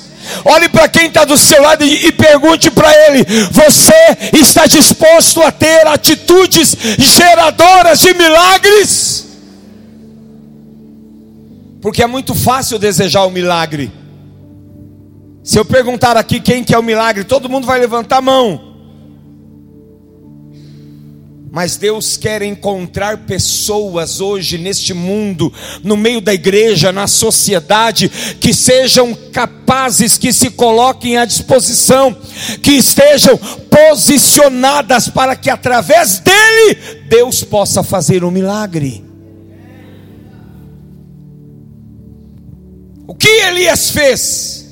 Olhe 0.45 0.69
para 0.69 0.87
quem 0.87 1.07
está 1.07 1.25
do 1.25 1.37
seu 1.37 1.61
lado 1.61 1.83
e, 1.83 2.11
pergunte 2.11 2.69
para 2.71 2.91
ele: 3.07 3.23
Você 3.51 3.93
está 4.33 4.65
disposto 4.65 5.41
a 5.41 5.51
ter 5.51 5.87
atitudes 5.87 6.75
geradoras 6.97 7.99
de 7.99 8.13
milagres? 8.13 9.25
Porque 11.81 12.01
é 12.01 12.07
muito 12.07 12.33
fácil 12.33 12.79
desejar 12.79 13.25
o 13.25 13.29
milagre. 13.29 13.91
Se 15.43 15.59
eu 15.59 15.65
perguntar 15.65 16.15
aqui 16.15 16.39
quem 16.39 16.63
quer 16.63 16.77
o 16.77 16.83
milagre, 16.83 17.25
todo 17.25 17.49
mundo 17.49 17.67
vai 17.67 17.79
levantar 17.79 18.17
a 18.17 18.21
mão. 18.21 18.72
Mas 21.55 21.77
Deus 21.77 22.17
quer 22.17 22.41
encontrar 22.41 23.27
pessoas 23.27 24.19
hoje 24.19 24.57
neste 24.57 24.91
mundo, 24.91 25.53
no 25.83 25.95
meio 25.95 26.19
da 26.19 26.33
igreja, 26.33 26.91
na 26.91 27.05
sociedade, 27.05 28.09
que 28.39 28.55
sejam 28.55 29.13
capazes, 29.31 30.17
que 30.17 30.33
se 30.33 30.49
coloquem 30.49 31.15
à 31.15 31.25
disposição, 31.25 32.11
que 32.59 32.71
estejam 32.71 33.37
posicionadas 33.69 35.09
para 35.09 35.35
que 35.35 35.47
através 35.47 36.17
dele 36.17 37.03
Deus 37.07 37.43
possa 37.43 37.83
fazer 37.83 38.23
um 38.23 38.31
milagre. 38.31 39.05
O 43.05 43.13
que 43.13 43.27
Elias 43.27 43.91
fez? 43.91 44.62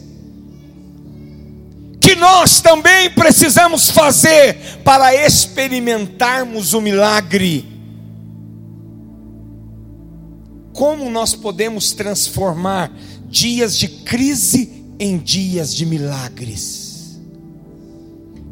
Que 2.02 2.16
nós 2.16 2.60
também 2.60 3.12
precisamos 3.12 3.92
fazer 3.92 4.58
para 4.84 5.14
experimentarmos 5.16 6.74
o 6.74 6.82
milagre. 6.82 7.64
Como 10.74 11.12
nós 11.12 11.36
podemos 11.36 11.92
transformar 11.92 12.92
dias 13.30 13.78
de 13.78 13.88
crise 13.88 14.84
em 15.00 15.18
dias 15.20 15.76
de 15.76 15.86
milagres? 15.86 17.20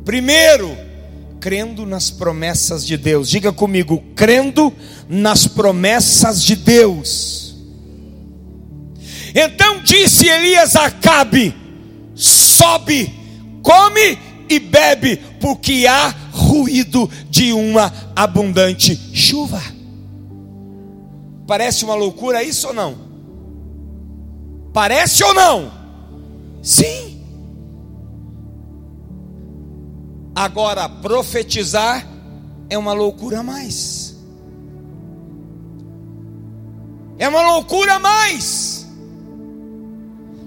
Primeiro, 0.05 0.77
crendo 1.39 1.87
nas 1.87 2.11
promessas 2.11 2.85
de 2.85 2.97
Deus. 2.97 3.29
Diga 3.29 3.51
comigo, 3.51 4.03
crendo 4.15 4.71
nas 5.07 5.47
promessas 5.47 6.43
de 6.43 6.55
Deus. 6.55 7.55
Então 9.33 9.81
disse 9.81 10.27
Elias 10.27 10.75
Acabe: 10.75 11.55
sobe, 12.13 13.18
come 13.63 14.17
e 14.49 14.59
bebe, 14.59 15.17
porque 15.39 15.85
há 15.87 16.13
ruído 16.31 17.09
de 17.29 17.53
uma 17.53 17.93
abundante 18.15 18.95
chuva. 19.13 19.61
Parece 21.47 21.83
uma 21.83 21.95
loucura 21.95 22.43
isso 22.43 22.67
ou 22.67 22.73
não? 22.73 22.95
Parece 24.73 25.23
ou 25.23 25.33
não? 25.33 25.71
Sim. 26.61 27.23
Agora, 30.35 30.87
profetizar 30.87 32.07
é 32.69 32.77
uma 32.77 32.93
loucura 32.93 33.39
a 33.39 33.43
mais. 33.43 34.15
É 37.17 37.27
uma 37.27 37.41
loucura 37.53 37.95
a 37.95 37.99
mais. 37.99 38.78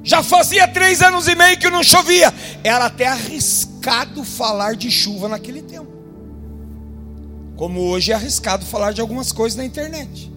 Já 0.05 0.23
fazia 0.23 0.67
três 0.67 1.01
anos 1.01 1.29
e 1.29 1.35
meio 1.35 1.59
que 1.59 1.71
não 1.71 1.83
chovia. 1.83 2.33
Era 2.65 2.87
até 2.87 3.07
arriscado 3.07 4.25
falar 4.25 4.75
de 4.75 4.91
chuva 4.91 5.29
naquele 5.29 5.63
tempo. 5.63 5.91
Como 7.57 7.81
hoje 7.81 8.11
é 8.11 8.15
arriscado 8.15 8.67
falar 8.67 8.93
de 8.93 9.01
algumas 9.01 9.31
coisas 9.31 9.57
na 9.57 9.65
internet. 9.65 10.33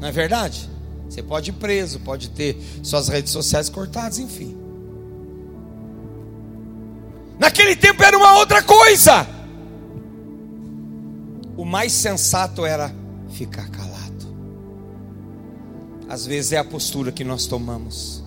Não 0.00 0.08
é 0.08 0.12
verdade? 0.12 0.70
Você 1.08 1.22
pode 1.22 1.50
ir 1.50 1.54
preso, 1.54 1.98
pode 2.00 2.30
ter 2.30 2.56
suas 2.82 3.08
redes 3.08 3.32
sociais 3.32 3.68
cortadas, 3.68 4.18
enfim. 4.18 4.56
Naquele 7.38 7.74
tempo 7.74 8.02
era 8.02 8.16
uma 8.16 8.38
outra 8.38 8.62
coisa. 8.62 9.26
O 11.56 11.64
mais 11.64 11.92
sensato 11.92 12.64
era 12.64 12.94
ficar 13.30 13.68
calado. 13.70 13.93
Às 16.08 16.26
vezes 16.26 16.52
é 16.52 16.58
a 16.58 16.64
postura 16.64 17.10
que 17.10 17.24
nós 17.24 17.46
tomamos. 17.46 18.22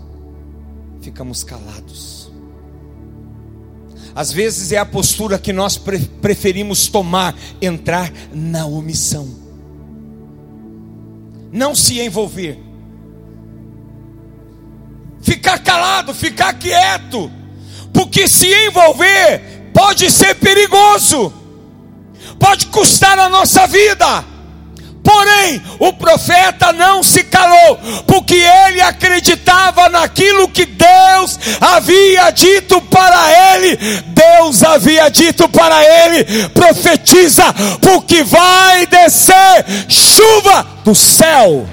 Ficamos 1.01 1.43
calados. 1.43 2.31
Às 4.15 4.31
vezes 4.31 4.71
é 4.71 4.77
a 4.77 4.85
postura 4.85 5.37
que 5.37 5.53
nós 5.53 5.77
preferimos 5.77 6.87
tomar, 6.87 7.35
entrar 7.61 8.11
na 8.33 8.65
omissão. 8.65 9.27
Não 11.51 11.75
se 11.75 11.99
envolver. 11.99 12.59
Ficar 15.21 15.59
calado, 15.59 16.13
ficar 16.13 16.53
quieto 16.53 17.31
porque 17.97 18.27
se 18.27 18.47
envolver 18.67 19.71
pode 19.73 20.11
ser 20.11 20.35
perigoso, 20.35 21.33
pode 22.39 22.67
custar 22.67 23.17
a 23.17 23.27
nossa 23.27 23.65
vida. 23.65 24.23
Porém, 25.17 25.59
o 25.79 25.91
profeta 25.93 26.71
não 26.71 27.01
se 27.01 27.23
calou, 27.23 27.79
porque 28.05 28.35
ele 28.35 28.79
acreditava 28.81 29.89
naquilo 29.89 30.47
que 30.47 30.63
Deus 30.63 31.39
havia 31.59 32.29
dito 32.29 32.79
para 32.83 33.55
ele. 33.55 33.77
Deus 33.77 34.61
havia 34.61 35.09
dito 35.09 35.49
para 35.49 35.83
ele: 35.83 36.49
profetiza, 36.49 37.45
porque 37.81 38.23
vai 38.23 38.85
descer 38.85 39.65
chuva 39.89 40.67
do 40.85 40.93
céu. 40.93 41.67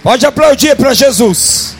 Pode 0.00 0.24
aplaudir 0.24 0.76
para 0.76 0.94
Jesus. 0.94 1.74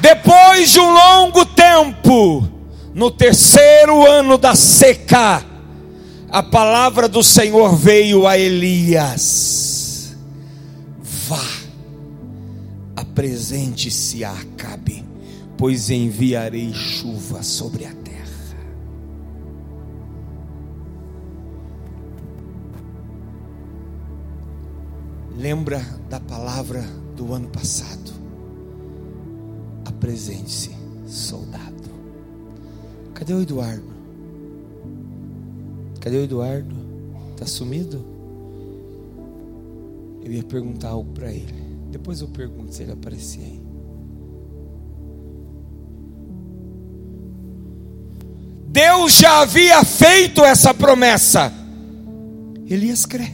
Depois 0.00 0.70
de 0.70 0.80
um 0.80 0.90
longo 0.90 1.44
tempo, 1.44 2.61
no 2.94 3.10
terceiro 3.10 4.06
ano 4.06 4.36
da 4.36 4.54
seca, 4.54 5.44
a 6.30 6.42
palavra 6.42 7.08
do 7.08 7.22
Senhor 7.22 7.74
veio 7.76 8.26
a 8.26 8.38
Elias: 8.38 10.16
Vá, 11.28 11.46
apresente-se 12.96 14.24
a 14.24 14.32
Acabe, 14.32 15.04
pois 15.56 15.90
enviarei 15.90 16.72
chuva 16.72 17.42
sobre 17.42 17.84
a 17.84 17.92
terra. 17.92 18.02
Lembra 25.36 25.84
da 26.08 26.20
palavra 26.20 26.84
do 27.16 27.32
ano 27.32 27.48
passado? 27.48 28.22
apresente-se, 30.02 30.70
soldado. 31.06 31.71
Cadê 33.22 33.34
o 33.34 33.42
Eduardo? 33.42 33.84
Cadê 36.00 36.16
o 36.16 36.24
Eduardo? 36.24 36.74
Está 37.30 37.46
sumido? 37.46 38.04
Eu 40.24 40.32
ia 40.32 40.42
perguntar 40.42 40.88
algo 40.88 41.12
para 41.12 41.30
ele. 41.30 41.54
Depois 41.92 42.20
eu 42.20 42.26
pergunto 42.26 42.74
se 42.74 42.82
ele 42.82 42.90
aparecia 42.90 43.44
aí. 43.44 43.62
Deus 48.66 49.12
já 49.12 49.42
havia 49.42 49.84
feito 49.84 50.42
essa 50.44 50.74
promessa. 50.74 51.52
Elias 52.68 53.06
crê. 53.06 53.30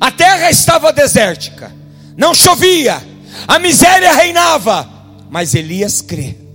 A 0.00 0.10
terra 0.10 0.50
estava 0.50 0.92
desértica, 0.92 1.72
não 2.16 2.34
chovia, 2.34 3.00
a 3.46 3.60
miséria 3.60 4.12
reinava, 4.14 4.84
mas 5.30 5.54
Elias 5.54 6.02
crê. 6.02 6.47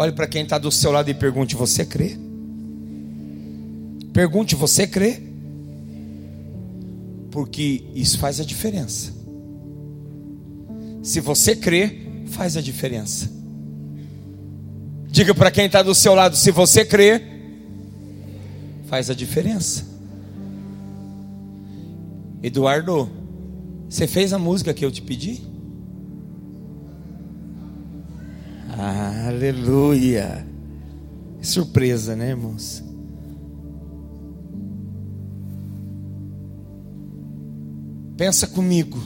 Olhe 0.00 0.12
para 0.12 0.26
quem 0.26 0.44
está 0.44 0.56
do 0.56 0.72
seu 0.72 0.90
lado 0.90 1.10
e 1.10 1.14
pergunte: 1.14 1.54
Você 1.54 1.84
crê? 1.84 2.16
Pergunte: 4.14 4.54
Você 4.54 4.86
crê? 4.86 5.20
Porque 7.30 7.84
isso 7.94 8.18
faz 8.18 8.40
a 8.40 8.44
diferença. 8.44 9.12
Se 11.02 11.20
você 11.20 11.54
crê, 11.54 11.98
faz 12.28 12.56
a 12.56 12.62
diferença. 12.62 13.30
Diga 15.10 15.34
para 15.34 15.50
quem 15.50 15.66
está 15.66 15.82
do 15.82 15.94
seu 15.94 16.14
lado: 16.14 16.34
se 16.34 16.50
você 16.50 16.82
crê, 16.82 17.22
faz 18.86 19.10
a 19.10 19.14
diferença. 19.14 19.84
Eduardo, 22.42 23.06
você 23.86 24.06
fez 24.06 24.32
a 24.32 24.38
música 24.38 24.72
que 24.72 24.82
eu 24.82 24.90
te 24.90 25.02
pedi? 25.02 25.49
Aleluia. 29.40 30.46
Surpresa, 31.40 32.14
né, 32.14 32.28
irmãos? 32.28 32.84
Pensa 38.18 38.46
comigo. 38.46 38.98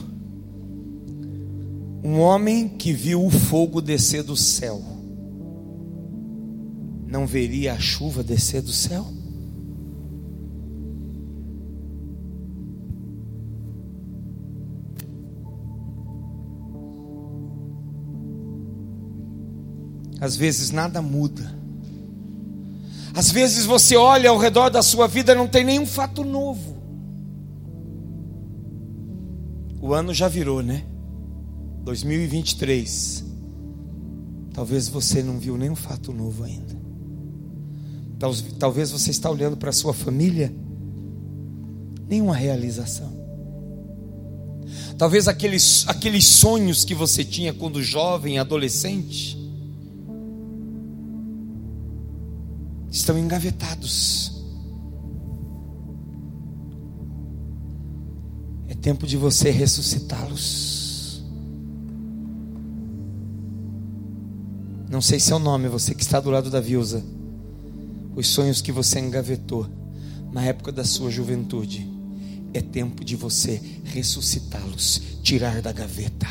Um 2.03 2.19
homem 2.19 2.67
que 2.67 2.91
viu 2.91 3.25
o 3.25 3.31
fogo 3.31 3.79
descer 3.79 4.23
do 4.23 4.35
céu, 4.35 4.83
não 7.07 7.25
veria 7.25 7.71
a 7.71 7.79
chuva 7.79 8.21
descer 8.21 8.61
do 8.61 8.73
céu? 8.73 9.07
Às 20.25 20.35
vezes 20.35 20.71
nada 20.71 21.03
muda. 21.03 21.53
Às 23.13 23.29
vezes 23.29 23.63
você 23.63 23.95
olha 23.95 24.31
ao 24.31 24.39
redor 24.39 24.69
da 24.69 24.81
sua 24.81 25.07
vida 25.07 25.33
e 25.33 25.35
não 25.35 25.47
tem 25.47 25.63
nenhum 25.63 25.85
fato 25.85 26.23
novo. 26.23 26.75
O 29.79 29.93
ano 29.93 30.15
já 30.15 30.27
virou, 30.27 30.63
né? 30.63 30.83
2023. 31.83 33.23
Talvez 34.51 34.87
você 34.87 35.21
não 35.21 35.37
viu 35.37 35.57
nenhum 35.57 35.75
fato 35.75 36.11
novo 36.11 36.43
ainda. 36.43 36.75
Talvez 38.57 38.89
você 38.89 39.11
está 39.11 39.29
olhando 39.29 39.55
para 39.55 39.69
a 39.69 39.73
sua 39.73 39.93
família, 39.93 40.51
nenhuma 42.09 42.35
realização. 42.35 43.13
Talvez 44.97 45.27
aqueles, 45.27 45.87
aqueles 45.87 46.25
sonhos 46.25 46.83
que 46.83 46.95
você 46.95 47.23
tinha 47.23 47.53
quando 47.53 47.83
jovem, 47.83 48.39
adolescente, 48.39 49.44
estão 52.95 53.19
engavetados. 53.19 54.31
É 58.69 58.73
tempo 58.73 59.05
de 59.05 59.17
você 59.17 59.49
ressuscitá-los. 59.51 61.21
Não 64.89 65.01
sei 65.01 65.19
seu 65.19 65.37
é 65.37 65.39
nome, 65.41 65.67
você 65.67 65.93
que 65.93 66.03
está 66.03 66.21
do 66.21 66.29
lado 66.29 66.49
da 66.49 66.61
viúva. 66.61 67.03
Os 68.15 68.27
sonhos 68.27 68.61
que 68.61 68.71
você 68.71 68.99
engavetou 68.99 69.67
na 70.31 70.43
época 70.45 70.71
da 70.71 70.85
sua 70.85 71.11
juventude. 71.11 71.85
É 72.53 72.61
tempo 72.61 73.03
de 73.03 73.17
você 73.17 73.61
ressuscitá-los, 73.83 75.01
tirar 75.21 75.61
da 75.61 75.73
gaveta. 75.73 76.27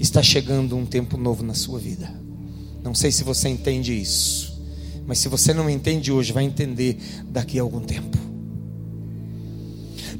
Está 0.00 0.22
chegando 0.22 0.74
um 0.74 0.86
tempo 0.86 1.18
novo 1.18 1.42
na 1.42 1.52
sua 1.52 1.78
vida. 1.78 2.10
Não 2.82 2.94
sei 2.94 3.12
se 3.12 3.22
você 3.22 3.50
entende 3.50 3.92
isso 3.92 4.57
mas 5.08 5.18
se 5.20 5.26
você 5.26 5.54
não 5.54 5.70
entende 5.70 6.12
hoje, 6.12 6.34
vai 6.34 6.44
entender 6.44 6.98
daqui 7.24 7.58
a 7.58 7.62
algum 7.62 7.80
tempo. 7.80 8.18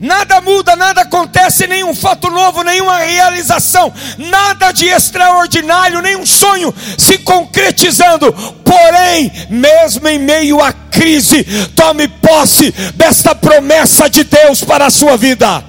Nada 0.00 0.40
muda, 0.40 0.74
nada 0.74 1.02
acontece, 1.02 1.66
nenhum 1.66 1.94
fato 1.94 2.30
novo, 2.30 2.62
nenhuma 2.62 2.96
realização, 3.00 3.92
nada 4.16 4.72
de 4.72 4.86
extraordinário, 4.86 6.00
nenhum 6.00 6.24
sonho 6.24 6.72
se 6.96 7.18
concretizando. 7.18 8.32
Porém, 8.64 9.30
mesmo 9.50 10.08
em 10.08 10.18
meio 10.18 10.58
à 10.58 10.72
crise, 10.72 11.44
tome 11.76 12.08
posse 12.08 12.70
desta 12.94 13.34
promessa 13.34 14.08
de 14.08 14.24
Deus 14.24 14.64
para 14.64 14.86
a 14.86 14.90
sua 14.90 15.18
vida. 15.18 15.62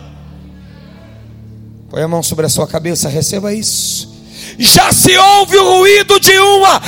Põe 1.90 2.04
a 2.04 2.08
mão 2.08 2.24
sobre 2.24 2.46
a 2.46 2.50
sua 2.50 2.68
cabeça, 2.68 3.10
receba 3.10 3.54
isso 3.54 4.09
já 4.60 4.92
se 4.92 5.18
ouve 5.18 5.56
o 5.56 5.78
ruído 5.78 6.20
de 6.20 6.38
uma 6.38 6.82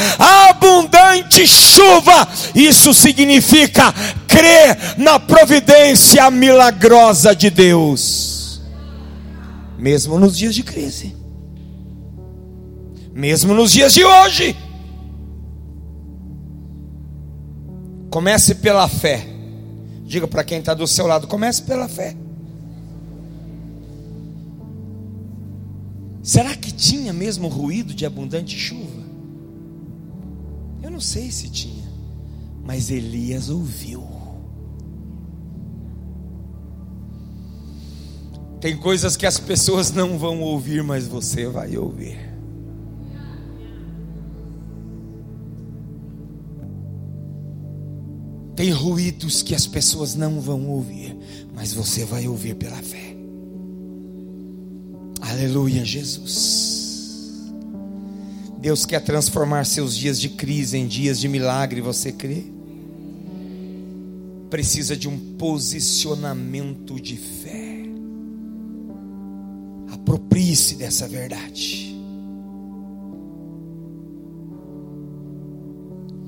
abundante 0.49 1.47
chuva. 1.47 2.27
Isso 2.53 2.93
significa 2.93 3.93
crer 4.27 4.77
na 4.97 5.17
providência 5.19 6.29
milagrosa 6.29 7.33
de 7.33 7.49
Deus, 7.49 8.61
mesmo 9.77 10.19
nos 10.19 10.37
dias 10.37 10.53
de 10.53 10.63
crise, 10.63 11.15
mesmo 13.13 13.53
nos 13.53 13.71
dias 13.71 13.93
de 13.93 14.03
hoje. 14.03 14.55
Comece 18.09 18.55
pela 18.55 18.89
fé. 18.89 19.25
Diga 20.03 20.27
para 20.27 20.43
quem 20.43 20.59
está 20.59 20.73
do 20.73 20.85
seu 20.85 21.07
lado: 21.07 21.27
comece 21.27 21.61
pela 21.61 21.87
fé. 21.87 22.13
Será 26.23 26.55
que 26.55 26.71
tinha 26.71 27.11
mesmo 27.11 27.47
ruído 27.47 27.93
de 27.93 28.05
abundante 28.05 28.57
chuva? 28.57 29.01
Eu 30.81 30.91
não 30.91 30.99
sei 30.99 31.31
se 31.31 31.49
tinha, 31.49 31.89
mas 32.63 32.91
Elias 32.91 33.49
ouviu. 33.49 34.03
Tem 38.59 38.77
coisas 38.77 39.17
que 39.17 39.25
as 39.25 39.39
pessoas 39.39 39.91
não 39.91 40.19
vão 40.19 40.39
ouvir, 40.41 40.83
mas 40.83 41.07
você 41.07 41.47
vai 41.47 41.75
ouvir. 41.75 42.31
Tem 48.55 48.69
ruídos 48.69 49.41
que 49.41 49.55
as 49.55 49.65
pessoas 49.65 50.13
não 50.13 50.39
vão 50.39 50.69
ouvir, 50.69 51.17
mas 51.55 51.73
você 51.73 52.05
vai 52.05 52.27
ouvir 52.27 52.53
pela 52.53 52.77
fé. 52.77 53.20
Aleluia, 55.31 55.85
Jesus. 55.85 57.53
Deus 58.57 58.85
quer 58.85 58.99
transformar 58.99 59.65
seus 59.65 59.95
dias 59.95 60.19
de 60.19 60.27
crise 60.27 60.77
em 60.77 60.85
dias 60.85 61.21
de 61.21 61.29
milagre, 61.29 61.79
você 61.79 62.11
crê? 62.11 62.43
Precisa 64.49 64.93
de 64.93 65.07
um 65.07 65.17
posicionamento 65.37 66.99
de 66.99 67.15
fé. 67.15 67.77
Aproprie-se 69.93 70.75
dessa 70.75 71.07
verdade. 71.07 71.95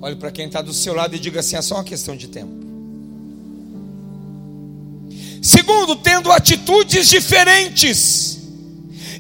Olhe 0.01 0.15
para 0.15 0.31
quem 0.31 0.45
está 0.45 0.61
do 0.61 0.73
seu 0.73 0.93
lado 0.93 1.13
e 1.13 1.19
diga 1.19 1.41
assim: 1.41 1.57
é 1.57 1.61
só 1.61 1.75
uma 1.75 1.83
questão 1.83 2.15
de 2.15 2.29
tempo. 2.29 2.53
Segundo, 5.41 5.97
tendo 5.97 6.31
atitudes 6.31 7.09
diferentes. 7.09 8.42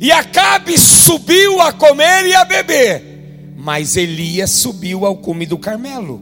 E 0.03 0.11
Acabe 0.11 0.77
subiu 0.77 1.61
a 1.61 1.71
comer 1.71 2.25
e 2.25 2.35
a 2.35 2.43
beber, 2.43 3.53
mas 3.55 3.95
Elias 3.95 4.49
subiu 4.49 5.05
ao 5.05 5.15
cume 5.15 5.45
do 5.45 5.57
Carmelo. 5.57 6.21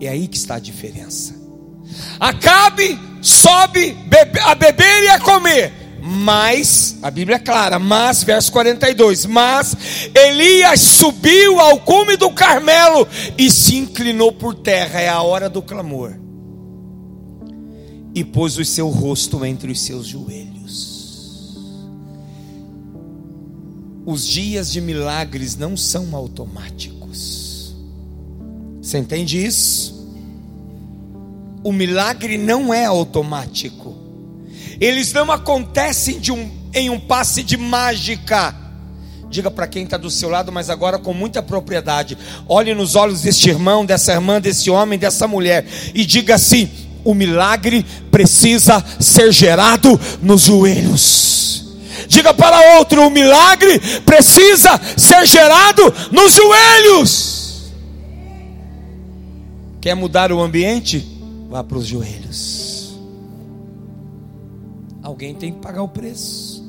É 0.00 0.08
aí 0.08 0.28
que 0.28 0.36
está 0.38 0.54
a 0.54 0.58
diferença. 0.58 1.34
Acabe 2.18 2.98
sobe 3.20 3.94
a 4.46 4.54
beber 4.54 5.02
e 5.02 5.08
a 5.08 5.20
comer, 5.20 5.74
mas, 6.02 6.96
a 7.02 7.10
Bíblia 7.10 7.36
é 7.36 7.40
clara, 7.40 7.78
mas, 7.78 8.22
verso 8.22 8.50
42, 8.50 9.26
mas 9.26 9.76
Elias 10.14 10.80
subiu 10.80 11.60
ao 11.60 11.78
cume 11.80 12.16
do 12.16 12.30
Carmelo 12.30 13.06
e 13.36 13.50
se 13.50 13.76
inclinou 13.76 14.32
por 14.32 14.54
terra, 14.54 15.02
é 15.02 15.08
a 15.10 15.20
hora 15.20 15.50
do 15.50 15.60
clamor, 15.60 16.16
e 18.14 18.24
pôs 18.24 18.56
o 18.56 18.64
seu 18.64 18.88
rosto 18.88 19.44
entre 19.44 19.70
os 19.70 19.82
seus 19.82 20.06
joelhos. 20.06 20.55
Os 24.06 24.24
dias 24.24 24.70
de 24.70 24.80
milagres 24.80 25.56
não 25.56 25.76
são 25.76 26.14
automáticos. 26.14 27.74
Você 28.80 28.98
entende 28.98 29.44
isso? 29.44 29.96
O 31.64 31.72
milagre 31.72 32.38
não 32.38 32.72
é 32.72 32.84
automático. 32.84 33.96
Eles 34.80 35.12
não 35.12 35.32
acontecem 35.32 36.20
um, 36.30 36.48
em 36.72 36.88
um 36.88 37.00
passe 37.00 37.42
de 37.42 37.56
mágica. 37.56 38.54
Diga 39.28 39.50
para 39.50 39.66
quem 39.66 39.82
está 39.82 39.96
do 39.96 40.08
seu 40.08 40.28
lado, 40.28 40.52
mas 40.52 40.70
agora 40.70 41.00
com 41.00 41.12
muita 41.12 41.42
propriedade. 41.42 42.16
Olhe 42.48 42.72
nos 42.74 42.94
olhos 42.94 43.22
deste 43.22 43.50
irmão, 43.50 43.84
dessa 43.84 44.12
irmã, 44.12 44.40
desse 44.40 44.70
homem, 44.70 44.96
dessa 44.96 45.26
mulher 45.26 45.66
e 45.92 46.06
diga 46.06 46.36
assim: 46.36 46.70
o 47.02 47.12
milagre 47.12 47.84
precisa 48.08 48.84
ser 49.00 49.32
gerado 49.32 49.98
nos 50.22 50.42
joelhos. 50.42 51.45
Diga 52.06 52.32
para 52.32 52.78
outro: 52.78 53.06
o 53.06 53.10
milagre 53.10 53.78
precisa 54.04 54.80
ser 54.96 55.26
gerado 55.26 55.82
nos 56.10 56.32
joelhos. 56.32 57.72
Quer 59.80 59.94
mudar 59.94 60.32
o 60.32 60.40
ambiente? 60.40 61.06
Vá 61.48 61.62
para 61.62 61.78
os 61.78 61.86
joelhos. 61.86 62.96
Alguém 65.02 65.34
tem 65.34 65.52
que 65.52 65.60
pagar 65.60 65.82
o 65.82 65.88
preço. 65.88 66.64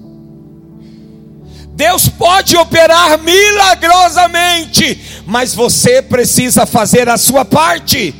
Deus 1.73 2.07
pode 2.07 2.57
operar 2.57 3.19
milagrosamente, 3.19 5.23
mas 5.27 5.53
você 5.53 6.01
precisa 6.01 6.65
fazer 6.65 7.07
a 7.07 7.17
sua 7.17 7.45
parte. 7.45 8.15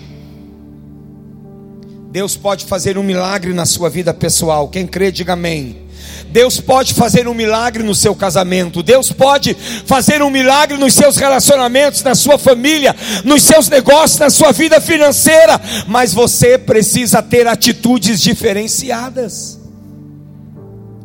Deus 2.12 2.36
pode 2.36 2.66
fazer 2.66 2.98
um 2.98 3.04
milagre 3.04 3.54
na 3.54 3.66
sua 3.66 3.90
vida 3.90 4.14
pessoal. 4.14 4.68
Quem 4.68 4.88
crê, 4.88 5.12
diga 5.12 5.34
amém. 5.34 5.87
Deus 6.30 6.60
pode 6.60 6.94
fazer 6.94 7.28
um 7.28 7.34
milagre 7.34 7.84
no 7.84 7.96
seu 7.96 8.16
casamento, 8.16 8.84
Deus 8.84 9.12
pode 9.12 9.56
fazer 9.86 10.22
um 10.22 10.30
milagre 10.30 10.78
nos 10.78 10.94
seus 10.94 11.18
relacionamentos, 11.18 12.04
na 12.04 12.16
sua 12.16 12.38
família, 12.38 12.96
nos 13.24 13.44
seus 13.44 13.70
negócios, 13.70 14.20
na 14.20 14.30
sua 14.30 14.52
vida 14.52 14.80
financeira, 14.82 15.60
mas 15.88 16.14
você 16.14 16.58
precisa 16.58 17.22
ter 17.22 17.48
atitudes 17.48 18.22
diferenciadas. 18.22 19.60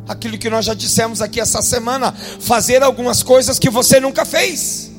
Aquilo 0.07 0.37
que 0.37 0.49
nós 0.49 0.65
já 0.65 0.73
dissemos 0.73 1.21
aqui 1.21 1.39
essa 1.39 1.61
semana, 1.61 2.13
fazer 2.39 2.83
algumas 2.83 3.23
coisas 3.23 3.57
que 3.57 3.69
você 3.69 3.99
nunca 3.99 4.25
fez. 4.25 4.91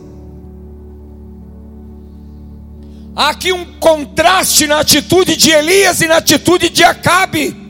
Há 3.14 3.28
aqui 3.28 3.52
um 3.52 3.64
contraste 3.78 4.66
na 4.66 4.80
atitude 4.80 5.36
de 5.36 5.50
Elias 5.50 6.00
e 6.00 6.06
na 6.06 6.16
atitude 6.16 6.68
de 6.68 6.82
Acabe. 6.82 7.63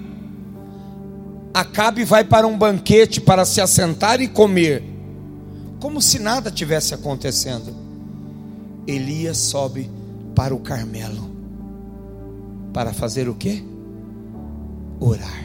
Acabe 1.54 2.04
vai 2.04 2.24
para 2.24 2.48
um 2.48 2.58
banquete 2.58 3.20
para 3.20 3.44
se 3.44 3.60
assentar 3.60 4.20
e 4.20 4.26
comer, 4.26 4.82
como 5.78 6.02
se 6.02 6.18
nada 6.18 6.50
tivesse 6.50 6.92
acontecendo. 6.92 7.72
Elias 8.88 9.38
sobe 9.38 9.88
para 10.34 10.52
o 10.52 10.58
Carmelo 10.58 11.30
para 12.72 12.92
fazer 12.92 13.28
o 13.28 13.36
quê? 13.36 13.62
Orar. 14.98 15.44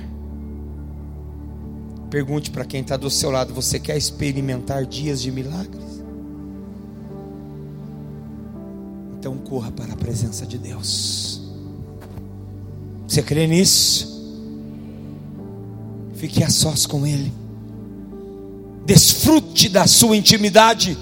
Pergunte 2.10 2.50
para 2.50 2.66
quem 2.66 2.82
está 2.82 2.98
do 2.98 3.12
seu 3.12 3.30
lado: 3.30 3.54
você 3.54 3.80
quer 3.80 3.96
experimentar 3.96 4.88
dias 4.88 5.22
de 5.22 5.32
milagres? 5.32 6.04
Então 9.20 9.38
corra 9.38 9.72
para 9.72 9.94
a 9.94 9.96
presença 9.96 10.44
de 10.44 10.58
Deus. 10.58 11.48
Você 13.08 13.22
crê 13.22 13.46
nisso? 13.46 14.19
Fique 16.20 16.44
a 16.44 16.50
sós 16.50 16.86
com 16.86 17.08
Ele. 17.08 17.32
Desfrute 18.86 19.70
da 19.70 19.88
sua 19.88 20.18
intimidade. 20.18 20.98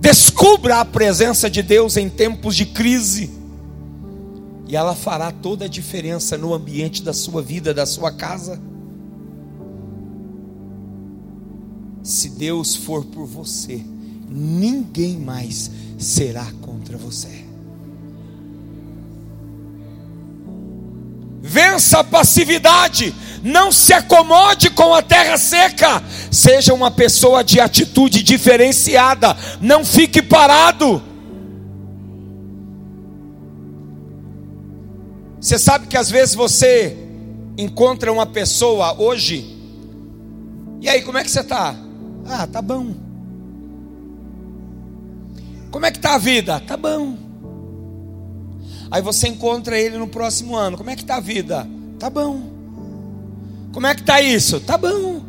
Descubra 0.00 0.80
a 0.80 0.84
presença 0.84 1.48
de 1.48 1.62
Deus 1.62 1.96
em 1.96 2.08
tempos 2.08 2.56
de 2.56 2.66
crise. 2.66 3.30
E 4.66 4.74
ela 4.74 4.96
fará 4.96 5.30
toda 5.30 5.66
a 5.66 5.68
diferença 5.68 6.36
no 6.36 6.52
ambiente 6.52 7.04
da 7.04 7.12
sua 7.12 7.40
vida, 7.40 7.72
da 7.72 7.86
sua 7.86 8.10
casa. 8.10 8.60
Se 12.02 12.30
Deus 12.30 12.74
for 12.74 13.04
por 13.04 13.26
você, 13.26 13.80
ninguém 14.28 15.16
mais 15.16 15.70
será 15.96 16.50
contra 16.60 16.98
você. 16.98 17.44
Vença 21.40 22.00
a 22.00 22.04
passividade, 22.04 23.14
não 23.44 23.70
se 23.70 23.92
acomode 23.92 24.70
com 24.70 24.94
a 24.94 25.02
terra 25.02 25.36
seca, 25.36 26.02
seja 26.30 26.74
uma 26.74 26.90
pessoa 26.90 27.44
de 27.44 27.60
atitude 27.60 28.22
diferenciada, 28.22 29.36
não 29.60 29.84
fique 29.84 30.20
parado. 30.22 31.00
Você 35.38 35.58
sabe 35.58 35.86
que 35.86 35.96
às 35.96 36.10
vezes 36.10 36.34
você 36.34 36.96
encontra 37.56 38.10
uma 38.10 38.24
pessoa 38.24 38.98
hoje, 38.98 39.54
e 40.84 40.88
aí, 40.88 41.00
como 41.00 41.16
é 41.16 41.24
que 41.24 41.30
você 41.30 41.40
está? 41.40 41.74
Ah, 42.26 42.46
tá 42.46 42.60
bom. 42.60 42.94
Como 45.70 45.86
é 45.86 45.90
que 45.90 45.96
está 45.96 46.14
a 46.14 46.18
vida? 46.18 46.60
Tá 46.60 46.76
bom. 46.76 47.16
Aí 48.90 49.00
você 49.00 49.28
encontra 49.28 49.80
ele 49.80 49.96
no 49.96 50.06
próximo 50.06 50.54
ano. 50.54 50.76
Como 50.76 50.90
é 50.90 50.94
que 50.94 51.00
está 51.00 51.16
a 51.16 51.20
vida? 51.20 51.66
Tá 51.98 52.10
bom. 52.10 52.53
Como 53.74 53.88
é 53.88 53.94
que 53.94 54.02
está 54.02 54.20
isso? 54.20 54.60
Tá 54.60 54.78
bom. 54.78 55.20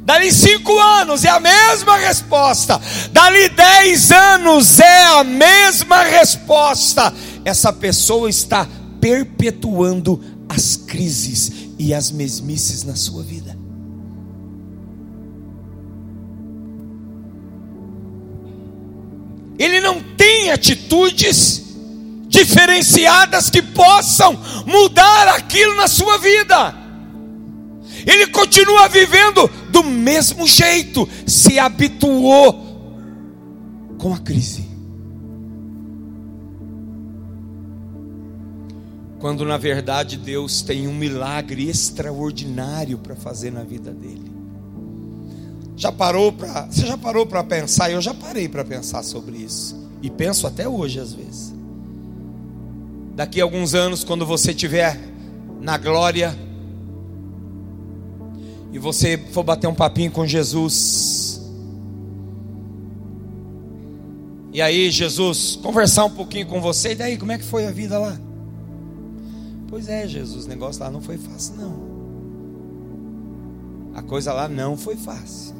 Dali 0.00 0.32
cinco 0.32 0.76
anos 0.80 1.24
é 1.24 1.30
a 1.30 1.38
mesma 1.38 1.96
resposta. 1.96 2.80
Dali 3.12 3.48
dez 3.50 4.10
anos 4.10 4.80
é 4.80 5.04
a 5.04 5.22
mesma 5.22 6.02
resposta. 6.02 7.14
Essa 7.44 7.72
pessoa 7.72 8.28
está 8.28 8.68
perpetuando 9.00 10.20
as 10.48 10.74
crises 10.74 11.52
e 11.78 11.94
as 11.94 12.10
mesmices 12.10 12.82
na 12.82 12.96
sua 12.96 13.22
vida. 13.22 13.56
Ele 19.56 19.80
não 19.80 20.02
tem 20.16 20.50
atitudes 20.50 21.62
diferenciadas 22.26 23.48
que 23.48 23.62
possam 23.62 24.36
mudar 24.66 25.28
aquilo 25.28 25.76
na 25.76 25.86
sua 25.86 26.18
vida. 26.18 26.83
Ele 28.06 28.26
continua 28.26 28.88
vivendo 28.88 29.48
do 29.70 29.82
mesmo 29.82 30.46
jeito, 30.46 31.08
se 31.26 31.58
habituou 31.58 32.64
com 33.98 34.12
a 34.12 34.18
crise. 34.18 34.64
Quando 39.18 39.44
na 39.44 39.56
verdade 39.56 40.18
Deus 40.18 40.60
tem 40.60 40.86
um 40.86 40.94
milagre 40.94 41.68
extraordinário 41.68 42.98
para 42.98 43.16
fazer 43.16 43.50
na 43.50 43.64
vida 43.64 43.90
dele. 43.90 44.30
Já 45.76 45.90
parou 45.90 46.30
para, 46.30 46.66
você 46.66 46.86
já 46.86 46.98
parou 46.98 47.24
para 47.24 47.42
pensar? 47.42 47.90
Eu 47.90 48.02
já 48.02 48.12
parei 48.12 48.48
para 48.48 48.64
pensar 48.64 49.02
sobre 49.02 49.38
isso 49.38 49.76
e 50.02 50.10
penso 50.10 50.46
até 50.46 50.68
hoje 50.68 51.00
às 51.00 51.14
vezes. 51.14 51.54
Daqui 53.16 53.40
a 53.40 53.44
alguns 53.44 53.74
anos, 53.74 54.04
quando 54.04 54.26
você 54.26 54.50
estiver 54.50 55.00
na 55.60 55.78
glória, 55.78 56.36
e 58.74 58.78
você 58.80 59.16
for 59.16 59.44
bater 59.44 59.68
um 59.68 59.74
papinho 59.74 60.10
com 60.10 60.26
Jesus, 60.26 61.40
e 64.52 64.60
aí 64.60 64.90
Jesus 64.90 65.54
conversar 65.62 66.06
um 66.06 66.10
pouquinho 66.10 66.44
com 66.48 66.60
você, 66.60 66.90
e 66.90 66.94
daí 66.96 67.16
como 67.16 67.30
é 67.30 67.38
que 67.38 67.44
foi 67.44 67.66
a 67.66 67.70
vida 67.70 67.96
lá? 67.96 68.18
Pois 69.68 69.88
é, 69.88 70.08
Jesus, 70.08 70.46
o 70.46 70.48
negócio 70.48 70.82
lá 70.82 70.90
não 70.90 71.00
foi 71.00 71.16
fácil, 71.16 71.54
não. 71.54 71.94
A 73.94 74.02
coisa 74.02 74.32
lá 74.32 74.48
não 74.48 74.76
foi 74.76 74.96
fácil. 74.96 75.54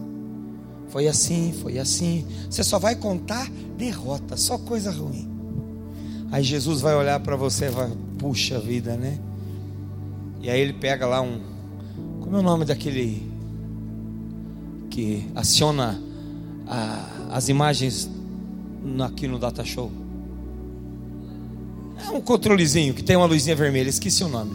Foi 0.88 1.06
assim, 1.06 1.54
foi 1.62 1.78
assim. 1.78 2.26
Você 2.50 2.64
só 2.64 2.80
vai 2.80 2.96
contar 2.96 3.48
derrota, 3.78 4.36
só 4.36 4.58
coisa 4.58 4.90
ruim. 4.90 5.30
Aí 6.32 6.42
Jesus 6.42 6.80
vai 6.80 6.96
olhar 6.96 7.20
para 7.20 7.36
você 7.36 7.66
e 7.66 7.70
vai, 7.70 7.92
puxa 8.18 8.58
vida, 8.58 8.96
né? 8.96 9.20
E 10.40 10.50
aí 10.50 10.60
ele 10.60 10.72
pega 10.72 11.06
lá 11.06 11.20
um 11.20 11.53
como 12.34 12.42
é 12.42 12.48
o 12.48 12.50
nome 12.50 12.64
daquele 12.64 13.22
que 14.90 15.24
aciona 15.36 16.02
a, 16.66 17.06
as 17.30 17.48
imagens 17.48 18.10
aqui 19.04 19.28
no 19.28 19.38
Data 19.38 19.64
Show? 19.64 19.92
É 22.04 22.10
um 22.10 22.20
controlezinho 22.20 22.92
que 22.92 23.04
tem 23.04 23.14
uma 23.14 23.26
luzinha 23.26 23.54
vermelha, 23.54 23.88
esqueci 23.88 24.24
o 24.24 24.28
nome. 24.28 24.50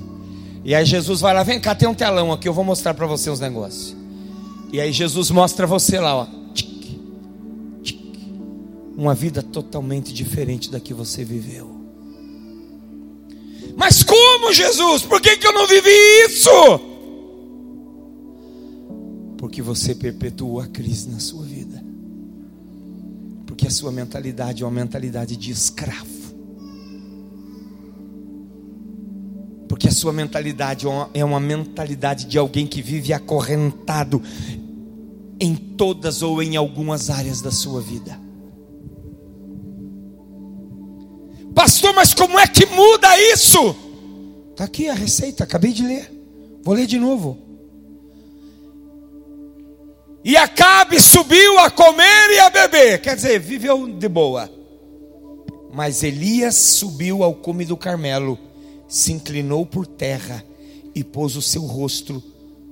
E 0.65 0.75
aí 0.75 0.85
Jesus 0.85 1.21
vai 1.21 1.33
lá, 1.33 1.41
vem 1.41 1.57
cá, 1.57 1.73
tem 1.73 1.87
um 1.87 1.93
telão 1.93 2.33
aqui, 2.33 2.49
eu 2.49 2.53
vou 2.53 2.65
mostrar 2.65 2.93
para 2.93 3.07
você 3.07 3.29
uns 3.29 3.39
negócios. 3.39 3.95
E 4.73 4.81
aí 4.81 4.91
Jesus 4.91 5.31
mostra 5.31 5.65
você 5.65 6.01
lá, 6.01 6.17
ó. 6.17 6.27
Uma 8.97 9.15
vida 9.15 9.41
totalmente 9.41 10.13
diferente 10.13 10.69
da 10.69 10.81
que 10.81 10.93
você 10.93 11.23
viveu. 11.23 11.79
Mas 13.77 14.03
como, 14.03 14.51
Jesus? 14.51 15.03
Por 15.03 15.21
que, 15.21 15.37
que 15.37 15.47
eu 15.47 15.53
não 15.53 15.65
vivi 15.65 15.89
isso? 16.27 16.88
Porque 19.49 19.63
você 19.63 19.95
perpetuou 19.95 20.59
a 20.59 20.67
crise 20.67 21.09
na 21.09 21.19
sua 21.19 21.43
vida. 21.43 21.83
Porque 23.47 23.65
a 23.65 23.71
sua 23.71 23.91
mentalidade 23.91 24.61
é 24.61 24.65
uma 24.65 24.71
mentalidade 24.71 25.35
de 25.35 25.49
escravo. 25.49 26.07
Porque 29.67 29.87
a 29.87 29.91
sua 29.91 30.13
mentalidade 30.13 30.85
é 31.15 31.25
uma 31.25 31.39
mentalidade 31.39 32.25
de 32.25 32.37
alguém 32.37 32.67
que 32.67 32.79
vive 32.79 33.11
acorrentado 33.11 34.21
em 35.39 35.55
todas 35.55 36.21
ou 36.21 36.43
em 36.43 36.55
algumas 36.55 37.09
áreas 37.09 37.41
da 37.41 37.49
sua 37.49 37.81
vida. 37.81 38.19
Pastor, 41.55 41.91
mas 41.95 42.13
como 42.13 42.37
é 42.37 42.45
que 42.45 42.67
muda 42.67 43.19
isso? 43.33 43.75
Está 44.51 44.65
aqui 44.65 44.87
a 44.87 44.93
receita, 44.93 45.43
acabei 45.43 45.73
de 45.73 45.81
ler. 45.81 46.13
Vou 46.63 46.75
ler 46.75 46.85
de 46.85 46.99
novo. 46.99 47.48
E 50.23 50.35
Acabe 50.35 50.99
subiu 50.99 51.59
a 51.59 51.69
comer 51.69 52.31
e 52.35 52.39
a 52.39 52.49
beber. 52.49 53.01
Quer 53.01 53.15
dizer, 53.15 53.39
viveu 53.39 53.87
de 53.87 54.07
boa. 54.07 54.49
Mas 55.71 56.03
Elias 56.03 56.55
subiu 56.55 57.23
ao 57.23 57.33
cume 57.33 57.63
do 57.63 57.77
Carmelo, 57.77 58.37
se 58.87 59.13
inclinou 59.13 59.65
por 59.65 59.85
terra 59.85 60.43
e 60.95 61.03
pôs 61.03 61.35
o 61.35 61.41
seu 61.41 61.61
rosto, 61.61 62.21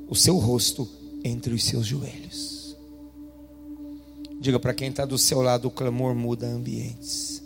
o 0.09 0.15
seu 0.15 0.37
rosto 0.37 0.89
entre 1.23 1.53
os 1.53 1.63
seus 1.63 1.85
joelhos. 1.85 2.75
Diga 4.39 4.59
para 4.59 4.73
quem 4.73 4.89
está 4.89 5.05
do 5.05 5.17
seu 5.17 5.41
lado, 5.41 5.67
o 5.67 5.71
clamor 5.71 6.15
muda 6.15 6.47
ambientes. 6.47 7.41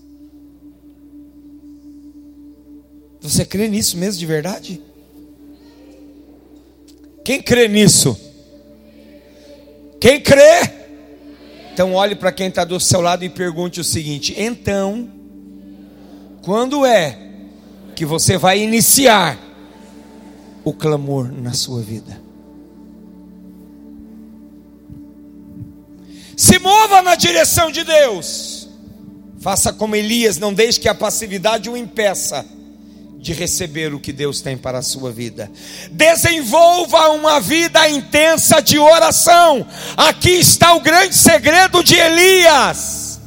Você 3.21 3.45
crê 3.45 3.67
nisso 3.67 3.97
mesmo 3.97 4.19
de 4.19 4.25
verdade? 4.25 4.81
Quem 7.23 7.41
crê 7.41 7.67
nisso? 7.67 8.17
Quem 10.01 10.19
crê? 10.19 10.67
Então 11.71 11.93
olhe 11.93 12.15
para 12.15 12.31
quem 12.31 12.47
está 12.47 12.63
do 12.65 12.79
seu 12.79 12.99
lado 12.99 13.23
e 13.23 13.29
pergunte 13.29 13.79
o 13.79 13.83
seguinte: 13.83 14.33
então, 14.35 15.07
quando 16.41 16.83
é 16.83 17.17
que 17.95 18.03
você 18.03 18.35
vai 18.35 18.59
iniciar 18.59 19.37
o 20.63 20.73
clamor 20.73 21.31
na 21.31 21.53
sua 21.53 21.83
vida? 21.83 22.19
Se 26.35 26.57
mova 26.57 27.03
na 27.03 27.13
direção 27.15 27.71
de 27.71 27.83
Deus. 27.83 28.67
Faça 29.39 29.71
como 29.73 29.95
Elias, 29.95 30.37
não 30.37 30.53
deixe 30.53 30.79
que 30.79 30.89
a 30.89 30.93
passividade 30.93 31.69
o 31.69 31.77
impeça 31.77 32.45
de 33.21 33.33
receber 33.33 33.93
o 33.93 33.99
que 33.99 34.11
Deus 34.11 34.41
tem 34.41 34.57
para 34.57 34.79
a 34.79 34.81
sua 34.81 35.11
vida. 35.11 35.49
Desenvolva 35.91 37.09
uma 37.09 37.39
vida 37.39 37.87
intensa 37.87 38.59
de 38.61 38.79
oração. 38.79 39.65
Aqui 39.95 40.31
está 40.31 40.73
o 40.73 40.81
grande 40.81 41.13
segredo 41.13 41.83
de 41.83 41.95
Elias. 41.95 43.21